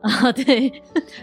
[0.05, 0.71] 啊，对，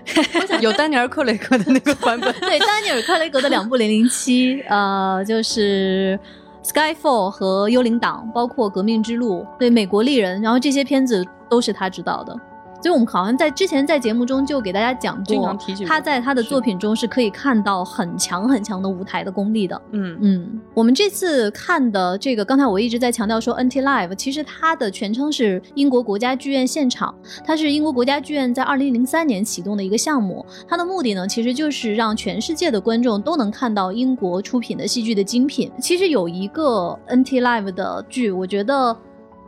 [0.59, 2.33] 有丹尼尔·克雷格的那个版本。
[2.41, 6.19] 对，丹尼尔·克雷格的两部《零零七》，呃，就是
[6.67, 12.35] 《Skyfall》和《幽灵党》，包括《革命之路》，对，《美国丽人》，然后这些片子都是他执导的。
[12.81, 19.79] 所以我们好像在之前在节目中就给大家讲过，他在他的作品中是可以看到很强很强的舞台的功力的。
[19.91, 27.13] 嗯嗯，我们这次看的这个，刚才我一直在强调说 NT Live，其实它的全称是英国国家剧院现场，
[27.45, 30.43] 它是英国国家剧院在二零零三年启动的一个项目。
[30.67, 35.71] 它的目的呢，其实就是让全世界的观众都能看到英国出品的戏剧的精品。
[35.79, 38.97] 其实有一个 NT Live 的剧，我觉得。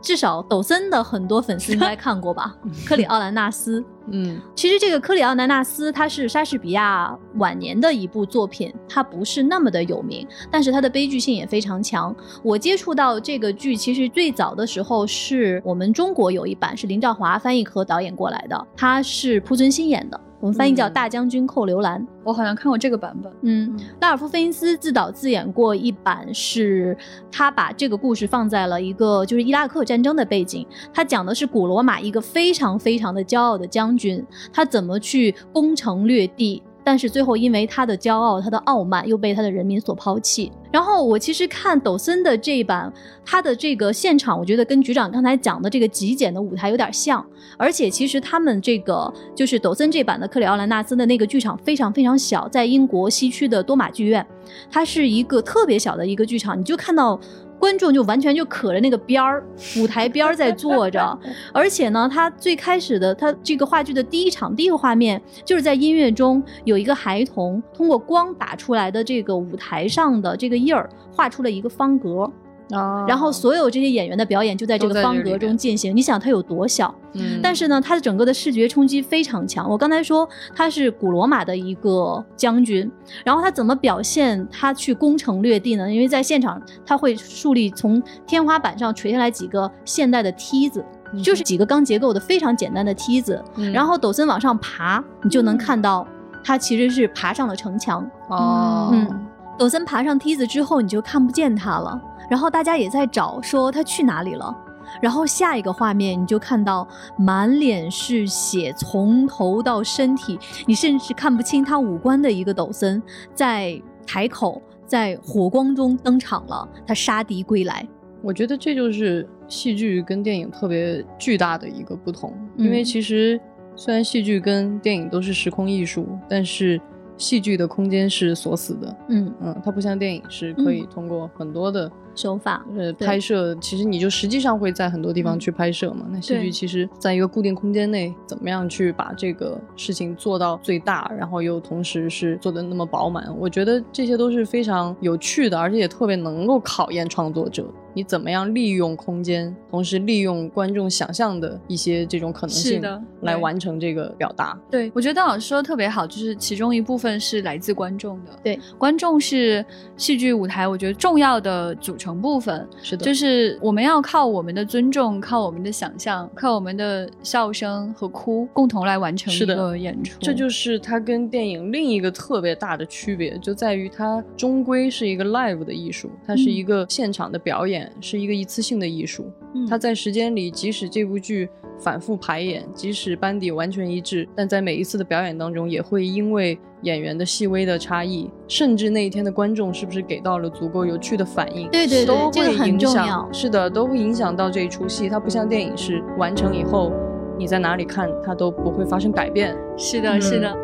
[0.04, 2.54] 至少抖森的很多粉丝应该看过吧，
[2.86, 3.80] 《克里奥兰纳斯》。
[4.10, 12.14] 嗯，其实这个《克里奥兰纳斯》它是莎士比亚晚年的一部作品，它不是那么的有名，但是它的悲剧性也非常强。
[12.42, 20.20] 我接触到这个剧，其实最早的时候是我们中国有一版是林兆华翻译和导演过来的，他是濮存昕演的。
[20.44, 23.32] 我们翻译叫《大将军寇留兰》，我好像看过这个版本。
[23.44, 26.94] 嗯，拉尔夫·费因斯自导自演过一版，是
[27.32, 36.62] 他把这个故事放在了一个就是伊拉克战争的背景，他讲的是古罗马一个非常非常的骄傲的将军，他怎么去攻城略地。
[36.84, 40.52] 但是最后，因为他的骄傲、他的傲慢，又被他的人民所抛弃。
[40.70, 42.92] 然后我其实看抖森的这一版，
[43.24, 47.24] 他的这个现场，我觉得跟局长刚才讲的这个极简的舞台有点像。
[47.56, 54.26] 而且其实他们这个就是抖森这版的克里奥兰纳斯的那个剧场非常非常小，在英国西区的多马剧院，
[54.70, 57.18] 它是一个特别小的一个剧场，你就看到。
[57.58, 59.44] 观众就完全就可着那个边儿，
[59.78, 61.18] 舞台边儿在坐着，
[61.52, 72.30] 而且呢，他最开始的他这个话剧的第一场第一个画面，就是在音乐中有一个孩童通过光打出来的这个舞台上的这个印儿，画出了一个方格。
[72.70, 75.94] 啊，然后所有这些演员的表演就在这个方格中进行。
[75.94, 76.94] 你想它有多小？
[77.12, 79.68] 嗯，但是呢，它的整个的视觉冲击非常强。
[79.68, 82.90] 我刚才说他是古罗马的一个将军，
[83.24, 85.92] 然后他怎么表现他去攻城略地呢？
[85.92, 90.84] 因为在现场他会树立从天花板上垂下来几个现代的梯子，
[91.22, 93.40] 就是几个钢结构的非常简单的梯子，
[93.72, 96.06] 然后抖森往上爬，你就能看到
[96.42, 98.04] 他其实是爬上了城墙。
[98.28, 99.08] 哦，嗯，
[99.56, 102.00] 抖森爬上梯子之后，你就看不见他了。
[102.30, 104.54] 然后大家也在找，说他去哪里了。
[105.00, 106.86] 然后下一个画面，你就看到
[107.18, 113.02] 满脸是血，从头到身体，你甚至看不清他五官的一个抖森，
[113.34, 116.68] 在台口，在火光中登场了。
[116.86, 117.86] 他杀敌归来。
[118.22, 123.40] 我觉得这就是戏剧跟电影特别巨大的一个不同，因为其实
[123.74, 126.80] 虽然戏剧跟电影都是时空艺术，但是
[127.16, 128.96] 戏剧的空间是锁死的。
[129.08, 131.90] 嗯嗯，它不像电影是可以通过很多的。
[132.14, 132.64] 手法。
[132.76, 136.06] 呃，拍摄其实你就实际上会在很多地方去拍摄嘛。
[136.10, 147.64] 那戏剧其实在一个固定空间内，怎么样去把这个事情做到最大，然后又同时是做的那么饱满，我觉得这些都是非常有趣的，而且也特别能够考验创作者。
[147.96, 152.82] 你怎么样利用空间，同时利用观众想象的一些这种可能性
[153.20, 154.58] 来完成这个表达。
[154.68, 158.32] 对，我觉得邓老师说的特别好，就是其中一部分是来自观众的。
[158.42, 159.64] 对，观众是
[159.96, 162.66] 戏剧舞台我觉得重要的组成部分。
[162.82, 170.18] 是的，就是我们要靠我们的尊重，靠我们的想象，靠我们的笑声和哭，共同来完成一个演出。
[170.20, 179.30] 这就是它跟电影另一个特别大的区别，就在于它终归是一个 live 的艺术，它是一个现场的表演，是一个一次性的艺术。
[179.54, 192.78] 嗯它在时间里，即使这部剧反复排演，即使班底完全一致，但在每一次的表演当中，也会因为演员的细微的差异，甚至那一天的观众是不是给到了足够有趣的反应，对对对都会影响。
[192.78, 195.08] 重要是的，都会影响到这一出戏。
[195.08, 196.92] 它不像电影是完成以后，
[197.38, 199.56] 你在哪里看它都不会发生改变。
[199.76, 200.56] 是的，是的，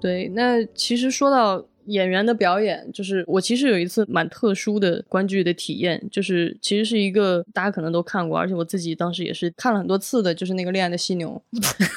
[0.00, 11.42] 对，那其实说到演员的表演，就是我其实有一次蛮特殊的观剧的体验，就是其实是一个大家可能都看过，而且我自己当时也是看了很多次的，就是那个《恋爱的犀牛》。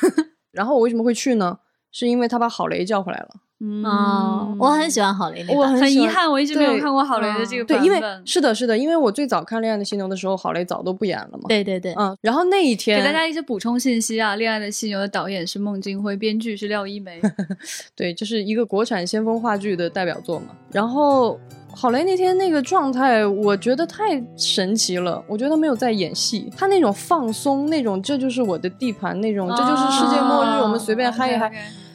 [0.52, 1.60] 然后我为什么会去呢？
[1.92, 3.30] 是因为他把郝雷叫回来了。
[3.64, 8.26] 嗯哦，我很喜欢郝蕾那我版很很遗憾，我一直没有看过郝蕾的这个对，因为版本。
[8.26, 17.22] 是的，是的，因为我最早看《恋爱的犀牛》的时候，郝蕾早都不演了嘛。，对对对，嗯，然后那一天给大家一些补充信息啊，《恋爱的犀牛》的导演是孟京辉，编剧是廖一梅。
[17.96, 20.48] 对，就是一个国产先锋话剧的代表作嘛。
[20.72, 21.40] 然后
[21.72, 25.24] 郝蕾那天那个状态，我觉得太神奇了。
[25.28, 31.52] 我觉得他没有在演戏，他那种放松，那种这就是我的地盘，那种这就是世界末日，我们随便嗨一嗨。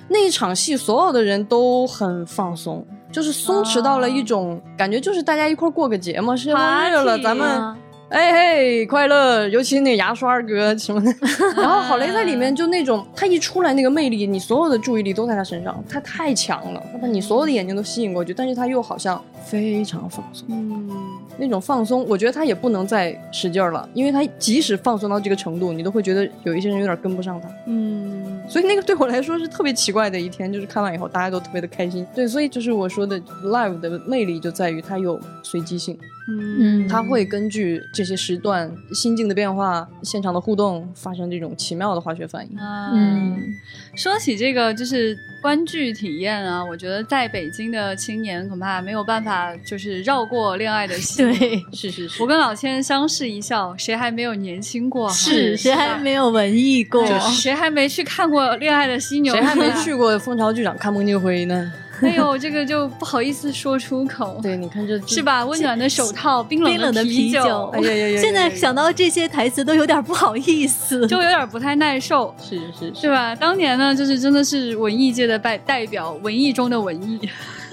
[0.08, 7.76] 那一场戏，所有的人都很放松，就是松弛到了一种、感觉，就是大家一块儿过个节嘛，世界末日了，咱们啊
[8.08, 11.12] 哎嘿，快乐，尤其那个牙刷哥什么的。
[11.60, 20.88] 然后郝雷在里面就那种，他一出来那个魅力，你所有的注意力都在他身上，他太强了，他把你所有的眼睛都吸引过去，但是他又好像非常放松，嗯，
[21.36, 27.48] 那种放松，我觉得他也不能再使劲儿了，因为他即使放松到这个程度，你都会觉得有一些人有点跟不上他。
[27.66, 28.15] 嗯，
[28.48, 32.06] 所以那个对我来说是特别奇怪的一天，就是看完以后大家都特别的开心。
[32.14, 42.58] 对，所以就是我说的 live 的魅力就在于它有随机性，嗯，他会根据这些时段心境的变化、现场的互动发生这种奇妙的化学反应。
[42.58, 43.54] 啊嗯，
[43.94, 51.32] 说起这个就是观剧体验啊，我觉得在北京的青年恐怕没有办法就是绕过《恋爱的犀牛》。
[51.38, 55.10] 对， 是是是我跟老千相视一笑，谁还没有年轻过？
[55.10, 57.04] 是谁还没有文艺过？
[57.30, 59.34] 谁还没去看过《恋爱的犀牛》？
[59.36, 59.96] 谁还没去？
[59.96, 61.72] 过蜂巢剧场看孟京辉呢？
[62.02, 65.22] 哎呦，这个就不好意思说出口，对，你看这 是？
[65.22, 65.44] 吧？
[65.44, 68.20] 温暖的手套，冰冷的啤啤酒哎呀呀呀！
[68.20, 71.04] 现在想到这些台词都有点不好意思。
[71.08, 72.34] 就有点不太耐受。
[72.42, 73.34] 是是是吧？
[73.34, 77.18] 当年呢，就是真的是文艺界的代代表，文艺中的文艺。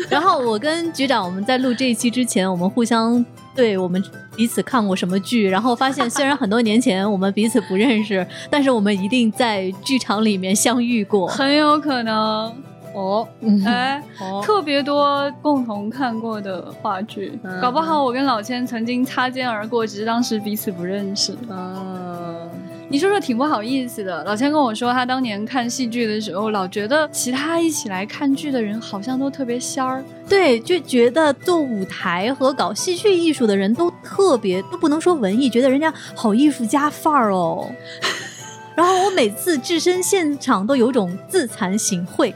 [0.09, 3.23] 然后我跟局长我们在录这一期之前，我们互相
[3.55, 4.03] 对我们
[4.35, 11.27] 彼此看过什么剧，然后发现虽然很多年前我们彼此不认识，但是我们一定在剧场里面相遇过。
[11.27, 12.53] 很有可能，
[12.93, 13.27] 哦，
[13.65, 21.35] 哎，哦，特别多共同看过的话剧，嗯搞不好我跟老千曾经擦肩而过，只是当时彼此不认识。
[21.49, 22.49] 嗯，
[22.89, 24.23] 你说说挺不好意思的。
[24.23, 30.03] 老千跟我说，他当年看戏剧的时候，老觉得其他一起来看剧的人好像都特别仙儿。
[30.29, 37.67] 对，就觉得做舞台和搞戏剧艺术的人都特别，都不能说文艺，觉得人家好艺术家范儿哦。
[38.75, 42.33] 然后我每次置身现场都有种自惭形秽，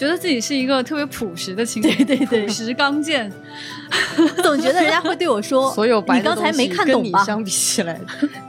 [0.00, 3.30] 觉得自己是一个特别朴实的青年，对对对朴实刚健，
[4.42, 8.00] 总觉得人家会对我说：“所有白的你刚才没东西看懂吧？”跟你相比起来，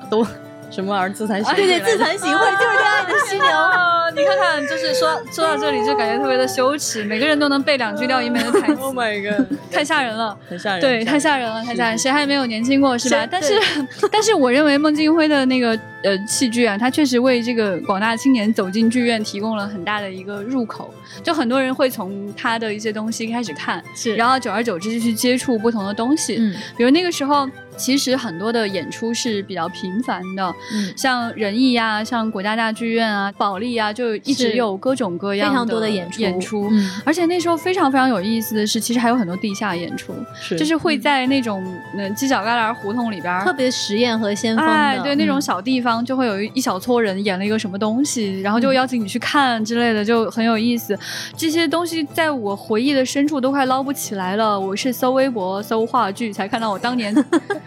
[0.10, 0.26] 都
[0.71, 3.45] 什么儿自惭形秽对对，自惭形秽就是恋爱的犀牛。
[3.45, 10.38] 啊，你看看，就是说说到这里就感觉特别的羞耻，每个人都能背两句廖一梅的台词 Oh，my god，太吓人了。
[10.49, 11.97] 很吓人，对，太吓人了，太吓人！
[11.97, 13.27] 谁还没有年轻过是吧？
[13.29, 13.60] 但是，
[14.10, 20.93] 但是我认为孟京辉的那个呃戏剧啊，他确实为这个广大青年走进剧院提供了很大的一个入口。
[21.21, 26.38] 就很多人会从他的一些东西开始看，是然后久而久之就去接触不同的东西。
[26.39, 27.47] 嗯，比如那个时候，
[27.82, 36.70] 其实很多的演出是比较频繁的，嗯，像仁义呀、像国家大剧院啊、保利啊，就一直有各种各样非常多的的演出演出。
[36.72, 41.63] 嗯而且那时候非常非常有意思的是，其实还有很多地下演出，是就是会在那种
[41.96, 50.98] 嗯犄角旮旯胡同里边特别实验和先锋的，哎，对，那种嗯小地方就会有一一小撮人演了一个什么东西，然后就邀请你去看之类的，就很有意思。
[51.36, 54.60] 这些东西在我回忆的深处都快捞不起来了。
[54.60, 57.14] 我是搜微博、搜话剧才看到我当年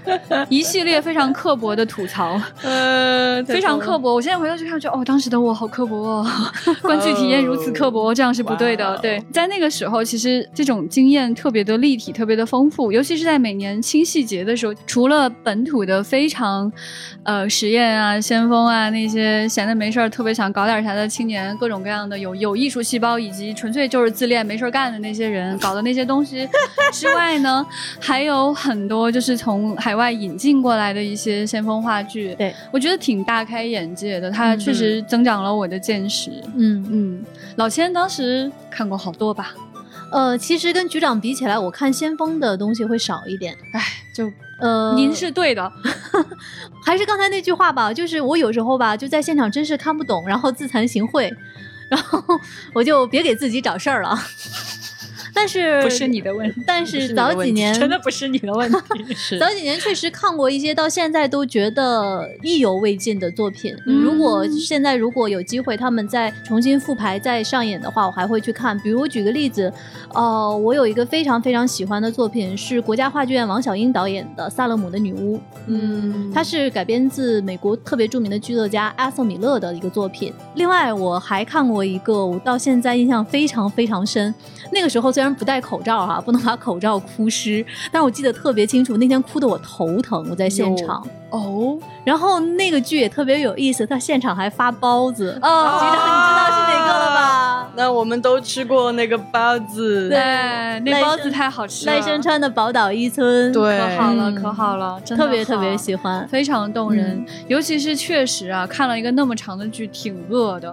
[0.48, 4.14] 一系列非常刻薄的吐槽，呃， 非常刻薄。
[4.14, 6.26] 我现在回头去看，就哦，当时的我好刻薄哦，
[6.82, 8.96] 观剧体验如此刻薄，这样是不对的。
[8.98, 16.70] 对，在那个时候，其实这种经验特别的立体，特别的丰富，尤其是在每年清细节的时候，除了本土的非常，
[17.22, 26.48] 呃，实验啊、先锋啊那些闲的没事儿特别想搞点啥的青年，各种各样的有有艺术细胞，以及纯粹就是自恋没事儿干的那些人搞的那些东西
[26.92, 27.66] 之外呢，
[28.00, 32.35] 还有很多就是从海外引进过来的一些先锋话剧。
[32.37, 36.30] 对，我觉得挺大开眼界的，它确实增长了我的见识。
[36.57, 37.24] 嗯嗯，
[37.57, 39.53] 老千当时看过好多吧？
[40.11, 43.55] 呃，其实跟局长比起来，我看先锋的东西会少一点。
[43.74, 43.82] 哎，
[44.14, 45.70] 就呃，您是对的，
[46.82, 51.30] 还是刚才那句话吧，就是我有时候吧，就在现场真是看不懂，然后自惭形秽，
[51.91, 52.18] 然后
[52.72, 54.18] 我就别给自己找事儿了。
[55.35, 58.78] 但是不是你的问题，但是早几年真的不是你的问题。
[59.14, 63.74] 是早几年确实看过一些到现在都觉得意犹未尽的作品。
[63.85, 68.78] 如果现在如果有机会他们再重新复排再上演的话，我还会去看。
[68.80, 69.72] 比如我举个例子，
[70.14, 75.37] 呃，我有一个非常非常喜欢的作品是国家话剧院王小英导演的《萨勒姆的女巫》。
[75.66, 80.32] 嗯，它是改编自美国特别著名的剧作家阿瑟米勒的一个作品。
[80.55, 84.32] 另外，我还看过一个，我到现在印象非常非常深。
[84.70, 91.07] 那个时候虽然不戴口罩哈、不能把口罩哭湿，但是我记得特别清楚，那天哭得我头疼，我在现场。
[91.31, 95.37] 哦，然后那个剧也特别有意思，他现场还发包子。
[95.43, 97.70] 哦局长，你知道是哪个了吧？
[97.77, 106.27] 那我们都吃过那个包子，对哎，那包子太好吃了，赖声川的宝岛一村，对可好了，嗯可好了，真的特别特别喜欢。
[106.29, 110.72] 非常动人，嗯尤其是确实啊，看了一个那么长的剧，挺饿的。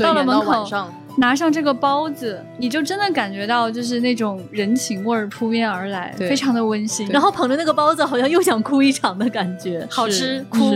[0.00, 7.06] 到 到了门口晚上，拿上这个包子，你就真的感觉到就是那种人情味儿扑面而来，非常的温馨。
[7.08, 9.86] 然后捧着那个包子，好像又想哭一场的感觉。
[9.90, 10.74] 好吃哭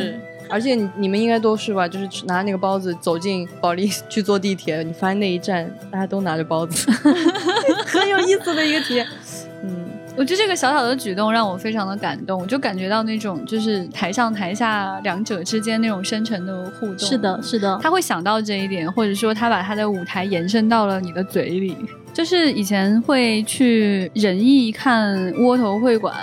[0.51, 1.89] 而且你你们应该都是吧？
[1.89, 6.91] 就是拿那个包子走进保利去坐地铁，你发现那一站大家都拿着包子，
[7.87, 9.07] 很有意思的一个体验。
[10.15, 16.99] 嗯，我觉得这个小小的举动让我非常的感动，我就感觉到那种就是台上台下两者之间那种深沉的互动。
[16.99, 17.79] 是的，，是的。
[17.83, 21.77] 他会想到这一点，或者说他把他的舞台延伸到了你的嘴里。
[22.13, 26.15] 就是以前会去仁义看窝头会馆，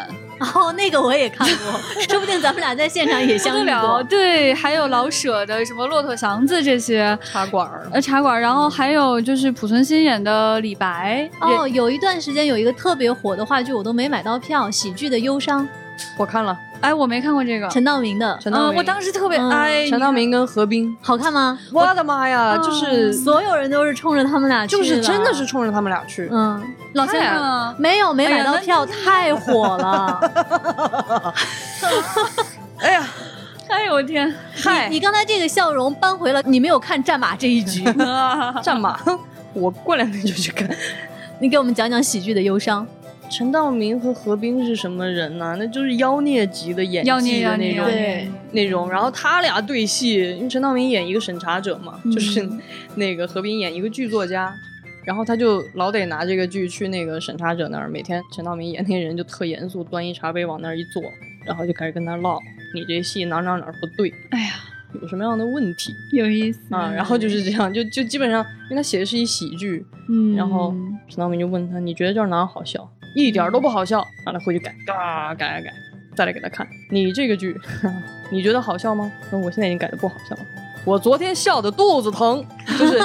[0.56, 1.80] 哦，那个我也看过，
[2.10, 4.04] 说不定咱们俩在现场也相遇了，过。
[4.04, 7.18] 对，还有老舍的什么骆驼祥子这些。
[7.24, 15.68] 茶馆儿，呃茶馆儿，然后还有就是濮存昕演的李白，哦，有一段时间有一个特别火的话剧，我都没买到票，喜剧的忧伤，
[16.18, 21.58] 我看了哎，我没看过这个，陈道明的，嗯，陈道明，我当时特别嗯哎，陈道明跟何冰，好看吗？
[21.72, 25.32] 我的妈呀，就是所有人都是冲着他们俩去就是真的。
[25.32, 26.62] 的是冲着他们俩去，嗯，
[26.94, 30.20] 老先太生啊，没有没买到票，太火了。
[32.80, 33.08] 哎呀，
[33.70, 37.84] 哎呦我天，嗨，你刚才这个笑容扳回了你没有看战马这一局，
[38.62, 39.00] 战马，
[39.54, 40.70] 我过两天就去看。
[41.40, 42.86] 你给我们讲讲喜剧的忧伤。
[43.32, 45.56] 陈道明和何冰是什么人呢？
[45.58, 47.88] 那就是妖孽级的演妖孽技的那种
[48.52, 48.90] 那种。
[48.90, 52.48] 然后他俩对戏，因为陈道明演一个审查者嘛，嗯就是
[52.96, 54.54] 那个何冰演一个剧作家，
[55.06, 61.02] 然后他就老得拿这个剧去那个审查者那儿，每天陈道明演那人就特严肃，端一茶杯往那儿一坐，
[61.46, 62.38] 然后就开始跟他唠，
[62.76, 64.56] 你这戏哪哪哪儿不对，哎呀，
[65.02, 66.92] 有什么样的问题有意思啊？
[66.94, 70.76] 然后就是这样，就就基本上，因为他写的是一喜剧，嗯，然后
[71.08, 75.74] 陈道明就问他：“你觉得这儿哪儿好笑？”一点儿都不好笑，让他回去改，嘎改改改，
[76.16, 76.68] 再来给他看。
[76.90, 77.56] 你这个剧，
[78.32, 79.12] 你觉得好笑吗？
[79.32, 80.42] 那我现在已经改的不好笑了。
[80.84, 82.44] 我昨天笑的肚子疼，
[82.80, 82.98] 就是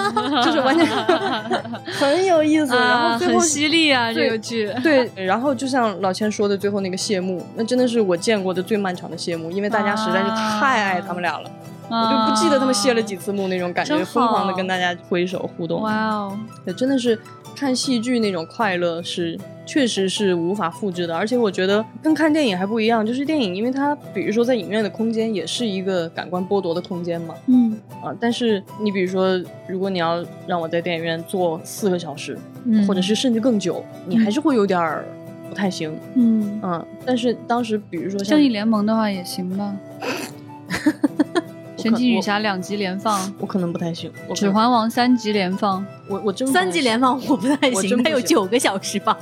[0.43, 0.87] 就是完全
[1.93, 2.75] 很有意思。
[2.75, 11.51] 然啊，后最后很犀利啊，这个剧，对，然后就像老千说的，最后那个谢幕，那真的是我见过的最漫长的谢幕，因为大家实在是太爱他们俩了，
[11.91, 15.83] 我就不记得他们谢了几次幕那种感觉，疯狂的跟大家挥手互动。
[15.83, 17.19] 哇哦，对，真的是
[17.57, 27.77] 看戏剧那种快乐是确实是无法复制的，而且我觉得跟看电影还不一样，就是电影，因为它比如说在影院的空间也是一个感官剥夺的空间嘛，嗯。
[28.03, 32.87] 啊，但是你比如说，如果你要让我在电影院坐四个小时，嗯。
[32.87, 35.05] 或者是甚至更久，你还是会有点儿
[35.49, 39.75] 不太行，嗯，嗯，但是当时比如说像正义联盟的话也行吧。
[41.87, 49.16] 神奇女侠两集连放，我可能不太行，指环王三集连放，我我真三集连放我不太行，它有九个小时吧？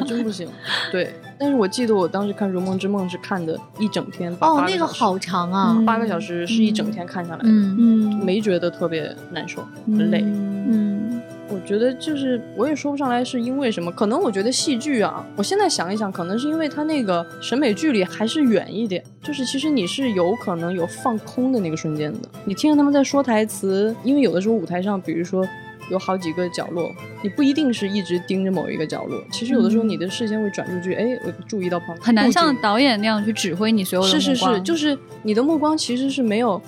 [0.00, 0.48] 我真不行，
[0.90, 1.14] 对。
[1.38, 10.22] 但是我记得我当时看《如梦之梦》是看的一整天，哦八，小时那个好长啊嗯，八个小时是一整天看下来的，嗯嗯没觉得特别难受，很累。
[10.22, 11.05] 嗯
[11.66, 22.28] 觉得就是我也说不上来是因为什么，可能我觉得戏剧啊，我现在想一想，可能是因为它那个审美距离还是远一点，就是其实你是有可能有放空的那个瞬间的。
[22.44, 25.46] 你听着他们在说台词，因为有的时候舞台上，比如说
[25.90, 26.92] 有好几个角落，
[27.22, 36.60] 你不一定是一直盯着某一个角落，其实有的时候你的视线会转出去，哎，我注意到旁边，很难像导演那样去指挥你所有的是是是，就是你的目光其实是没有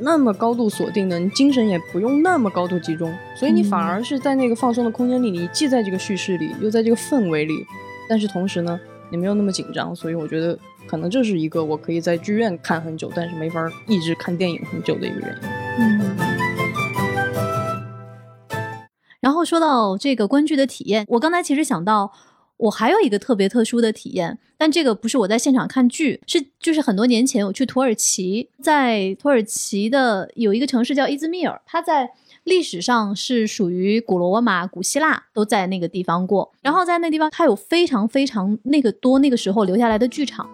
[0.00, 7.54] 那么高度锁定的，你精神也不用那么高度集中，所以你反而是在那个放松的空间里，你既在这个叙事里，又在这个氛围里，
[8.08, 8.78] 但是同时呢，
[9.10, 15.48] 你没有那么紧张，所以我觉得可能这是一个我可以在剧院看很久，但是没法一直看电影很久的一个原因。
[15.78, 16.16] 嗯
[19.18, 22.12] 然后说到这个观剧的体验，我刚才其实想到，
[22.58, 32.10] 我还有一个特别特殊的体验，但这个不是我在现场看剧，是就是很多年前我去土耳其，在土耳其的有一个城市叫伊兹密尔，它在
[32.44, 40.48] 历史上是属于古罗马、古希腊都在那个地方过，然后在那地方它有非常非常那个多那个时候留下来的剧场，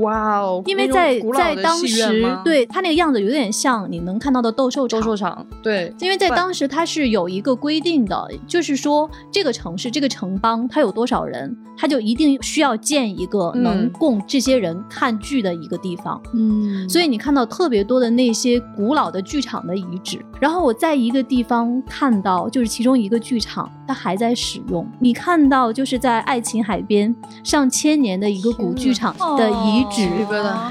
[0.00, 5.00] 哇哦，因为在在当时对他那个样子有点像你能看到的斗兽场。
[5.00, 16.20] 斗兽场，对，因为在当时它是有一个规定的，就是说这个城市、这个城邦它有多少人，它就一定需要建一个能嗯供这些人看剧的一个地方。
[16.34, 16.88] 嗯。
[16.88, 24.86] 所以你看到特别多的那些古老的剧场的遗址，然后我在一个地方看到，就是其中一个剧场它还在使用。
[24.98, 30.08] 你看到就是在爱琴海边上千年的一个古剧场的遗址，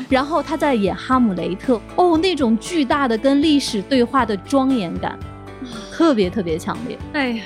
[0.10, 5.18] 然后他在演哈姆雷特，哦，那种巨大的跟历史对话的庄严感，
[5.92, 6.98] 特别特别强烈。
[7.14, 7.44] 哎呀，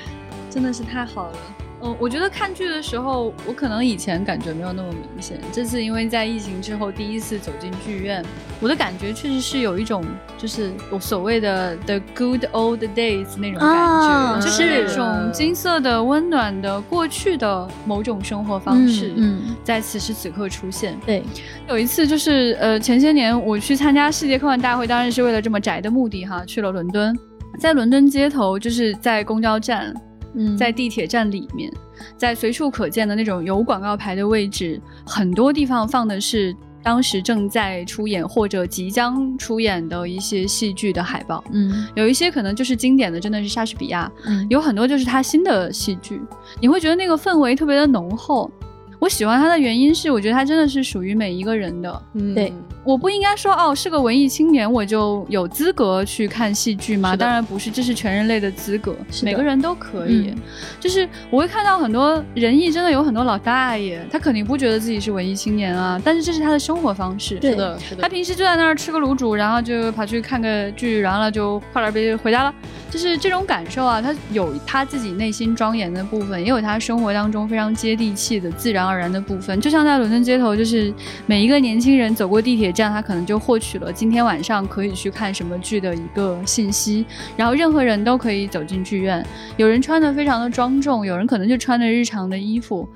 [0.50, 1.38] 真的是太好了。
[1.82, 8.24] 嗯，我觉得看剧的时候，我可能以前感觉没有那么明显，这次因为在疫情之后第一次走进剧院，
[8.60, 10.02] 我的感觉确实是有一种
[10.38, 20.98] 就是我所谓的 the good old days 那种感觉，啊就是那种金色的、温暖的过去的某种生活方式，嗯嗯在此时此刻出现。
[21.04, 21.22] 对，
[21.68, 27.14] 有一次就是呃前些年我去参加世界科幻大会，当然是为了这么宅的目的哈，去了伦敦，
[27.60, 29.94] 在伦敦街头就是在公交站。
[30.36, 31.72] 嗯在地铁站里面，
[32.16, 41.42] 在随处可见的那种有广告牌的位置，很多地方放的是当时正在出演或者即将出演的一些戏剧的海报。
[41.52, 46.20] 嗯有一些可能就是经典的，真的是莎士比亚；嗯有很多就是他新的戏剧，
[46.60, 48.50] 你会觉得那个氛围特别的浓厚。
[48.98, 52.02] 我喜欢他的原因是，我觉得他真的是属于每一个人的。
[52.14, 57.16] 嗯对我不应该说哦，是个文艺青年，我就有资格去看戏剧吗？
[57.16, 58.94] 当然不是，这是全人类的资格，
[59.24, 60.30] 每个人都可以。
[60.30, 60.36] 嗯
[60.78, 67.40] 就是我会看到很多人艺，真的有很多老大爷，他肯定不觉得自己是文艺青年啊，但是这是他的生活方式。
[67.42, 72.54] 是的，是的，他平时就在那儿吃个卤煮，然后就跑去看个剧，然后了就快点别回家了，
[72.88, 74.00] 就是这种感受啊。
[74.00, 79.60] 他有他自己内心庄严的部分，也有他生活当中非常接地气的自然而然的部分。
[79.60, 80.92] 就像在伦敦街头，就是
[81.26, 87.04] 每一个年轻人走过地铁站，他可能就获取了今天晚上可以去看什么剧的一个信息。
[87.36, 89.26] 然后任何人都可以走进剧院，
[89.56, 92.88] 有人穿的非常的庄重，有人可能就穿着日常的衣服。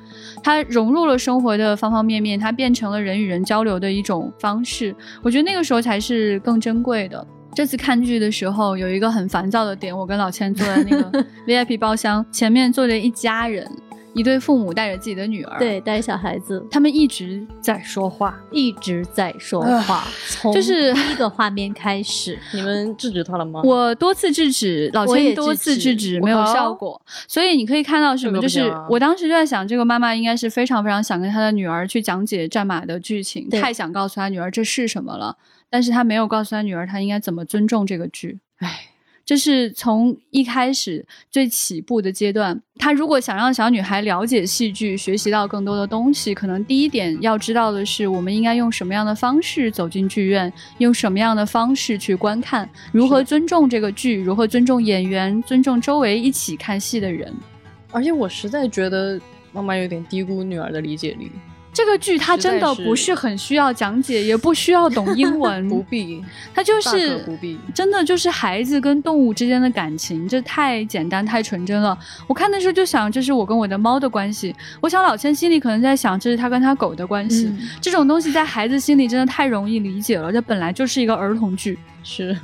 [0.43, 4.95] 它融入了生活的方方面面，它变成了人与人交流的一种方式。
[5.23, 7.27] 我觉得那个时候才是更珍贵的。
[7.53, 13.69] 这次看剧的时候，有一个很烦躁的点，我跟老千坐在那个 VIP 包厢前面，坐着一家人，
[14.15, 18.39] 一对父母带着自己的女儿，，对，带小孩子他们一直在说话。
[18.51, 22.39] 一直在说话，从就是第一个画面开始。
[22.53, 23.61] 你们制止他了吗？
[23.65, 27.01] 我多次制止，老千多次制止，没有效果。
[27.29, 28.41] 所以你可以看到什么？
[28.41, 35.37] 就是我当时就在想，这个妈妈应该是非常非常想跟她的女儿去讲解战马的剧情，太想告诉她女儿这是什么了，
[35.71, 38.41] 但是她没有告诉她女儿她应该怎么尊重这个剧。
[38.59, 38.89] 唉，
[39.25, 42.61] 这是从一开始最起步的阶段。
[42.77, 57.33] 他如果想让小女孩了解戏剧，学习到更多的东西，可能第一点要知道的是，我们应该用什么样的方式走进剧院，用什么样的方式去观看，如何尊重这个剧，如何尊重演员，尊重周围一起看戏的人。
[57.93, 59.21] 而且我实在觉得
[59.53, 61.31] 妈妈有点低估女儿的理解力。
[61.73, 66.23] 这个剧它真的不是很需要讲解， 也不需要懂英文， 不必，
[66.55, 67.59] 它就是不必。
[67.75, 71.97] 真的就是孩子跟动物之间的感情，这太简单太纯真了。
[72.27, 74.55] 我看的时候就想，这是我跟我的猫的关系。
[74.81, 77.47] 我想老千心里可能在想，这是他跟他狗的关系。
[77.47, 81.79] 嗯这种东西在孩子心里真的太容易理解了，这本来就是一个儿童剧。
[82.03, 82.37] 是，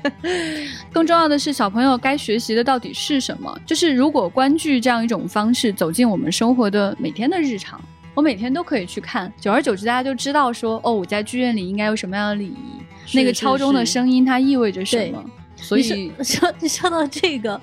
[0.92, 3.54] 更重要的是，小朋友该学习的到底是什么？
[3.66, 7.80] 就是如果观剧这样一种方式走进我们生活的每天的日常，
[8.14, 12.82] 我每天都可以去看，久而久之，大家就知道说，哦，我在剧院里应该有什么样的礼仪，
[13.14, 15.24] 那个敲钟的声音它意味着什么。
[15.56, 17.60] 所以说 说说到这个，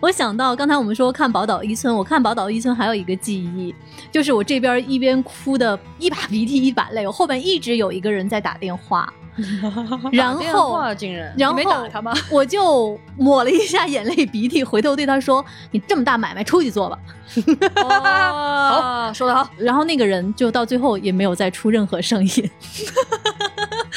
[0.00, 3.74] 我想到刚才我们说看宝岛一村，我看宝岛一村还有一个记忆，
[4.12, 9.12] 就是我这边一边哭的一把鼻涕一把泪，我后边一直有一个人在打电话，
[10.12, 12.12] 然电后然然后没打他吗？
[12.30, 16.98] 我就抹了一下眼泪鼻涕，回头对他说：“你这么大买卖，出去做吧。
[17.76, 22.50] 哦， 说得好，”然后那个人就到最后也没有再出任何声音。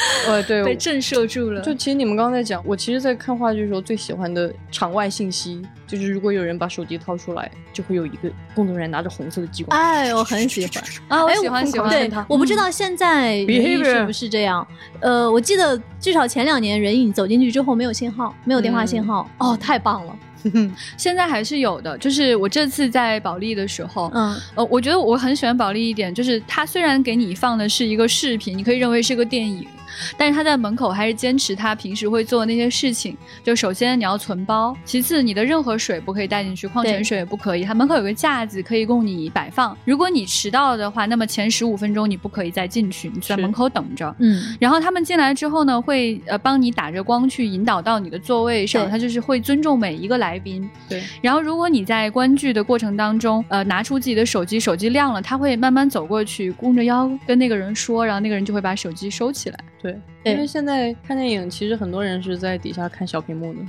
[0.27, 1.61] 呃，对，我被震慑住了。
[1.61, 9.77] 就其实你们刚刚在讲，我其实，在看话剧的时候最喜欢的场外信息，就是如果有人把手机掏出来，就会有一个工作人员拿着红色的激光。
[9.77, 10.83] 哎，我很喜欢。
[11.09, 14.65] 啊，我哎喜欢喜欢我不知道现在人影是不是这样。
[15.01, 19.29] 呃，我记得至少前两年人影走进去之后没有信号，没有电话信号。
[19.39, 20.15] 哦，太棒了。
[20.97, 21.97] 现在还是有的。
[21.97, 29.65] 就是我这次在保利的时候，嗯呃，我觉得我很喜欢保利一点，就是它虽然给你放的是一个视频，你可以认为是个电影，
[30.17, 33.17] 但是他在门口还是坚持他平时会做的那些事情。
[33.43, 37.63] 就首先你要存包，其次你的任何水不可以带进去，矿泉水也不可以。
[37.63, 39.77] 他门口有个架子可以供你摆放。
[39.85, 44.13] 如果你迟到的话，那么前十五分钟你不可以再进去，你就在门口等着。
[44.19, 50.69] 嗯然后他们进来之后呢，会呃帮你打着光去引导到你的座位上，他就是会尊重每一个来宾。
[50.87, 59.59] 对，然后如果你在观剧的过程当中，呃，拿出自己的手机，手机亮了，他会慢慢走过去，弓着腰跟那个人说，然后那个人就会把手机收起来。
[59.83, 63.59] 对，因为现在看电影，其实很多人是在底下看小屏幕的。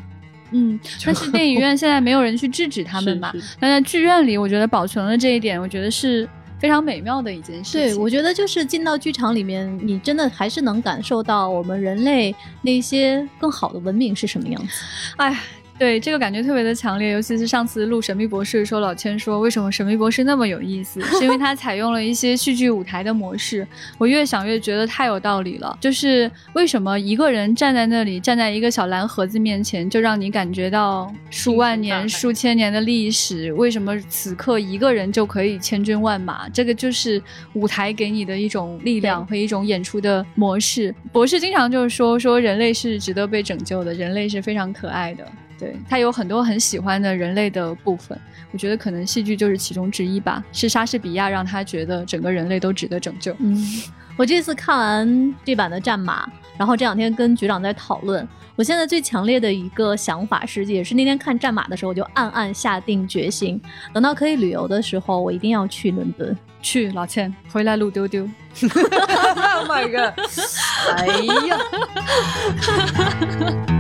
[0.53, 6.29] 嗯，但是电影院现在没有人去制止他们嘛是是，但在剧院里，我觉得保存了这一点，我觉得是
[6.61, 7.81] 非常美妙的一件事情。
[7.81, 14.85] 对，我觉得就是进到剧场里面，你真的还是能感受到我们人类那些更好的文明是什么样子。
[15.17, 15.37] 哎，
[15.77, 23.67] 对这个感觉特别的强烈，尤其是上次录《神秘博士》的时候，老千说为什么《神秘博士》那么有意思，是因为它采用了一些戏剧舞台的模式。
[23.99, 33.53] 我越想越觉得太有道理了，就是为什么一个人站在那里，站在一个小蓝盒子面前，就让你感觉到数万年、数千年的历史？
[33.55, 36.49] 为什么此刻一个人就可以千军万马？
[36.51, 37.21] 这个就是
[37.55, 40.95] 舞台给你的一种力量和一种演出的模式。
[41.13, 45.27] 博士经常就是说，说人类是值得被拯救的，人类是非常可爱的。
[45.59, 48.19] 对他有很多很喜欢的人类的部分，
[48.53, 50.43] 我觉得可能戏剧就是其中之一吧。
[50.53, 53.35] 是莎士比亚让他觉得整个人类都值得拯救。
[53.39, 53.57] 嗯，
[54.17, 56.27] 我这次看完这版的《战马》，
[56.59, 58.27] 然后这两天跟局长在讨论。
[58.57, 63.61] 我现在最强烈的一个想法是，也是那天看《战马》的时候，我就暗暗下定决心，
[63.93, 66.37] 等到可以旅游的时候，我一定要去伦敦。
[66.63, 68.25] 去老千，回来录丢丢。
[69.55, 70.15] Oh my god！
[70.97, 71.07] 哎
[71.49, 71.59] 呀，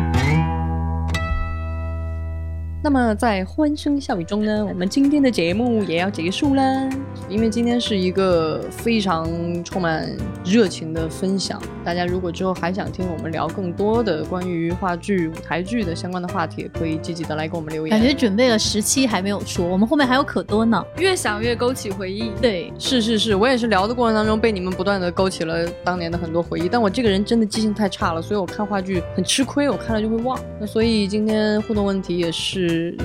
[2.84, 6.86] 那么在欢声笑语中呢，我们今天的节目也要结束啦。
[7.30, 9.26] 因为今天是一个非常
[9.64, 10.06] 充满
[10.44, 17.98] 热情的分享，大家如果之后还想听我们聊更多的关于话剧、舞台剧的相关的话题，也可以积极的来给我们留言。
[17.98, 20.84] 感觉准备了十期还没有说，我们后面还有可多呢。
[20.98, 22.32] 越想越勾起回忆。
[22.42, 26.68] 对，是是是，我也是聊的过程当中被你们不断的勾起了当年的很多回忆。
[26.68, 30.38] 但我这个人真的记性太差了，所以我看话剧很吃亏，我看了就会忘。
[30.60, 32.30] 那所以今天互动问题也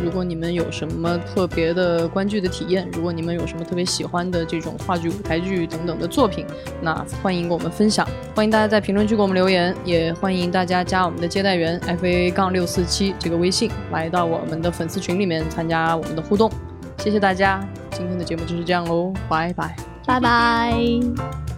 [0.04, 6.46] 如果你们有什么特别的观剧的体验，如果你们有什么特别喜欢的这种话剧、舞台剧等等的作品，
[6.82, 8.08] 那欢迎跟我们分享。
[8.36, 16.52] 欢迎大家在评论区给我们留言，也欢迎大家加我们的接待员 f a 杠六四七这个微信，来到我们的粉丝群里面参加我们的互动。
[16.98, 19.76] 谢谢大家，今天的节目就是这样喽，拜拜。
[20.06, 21.49] 拜拜。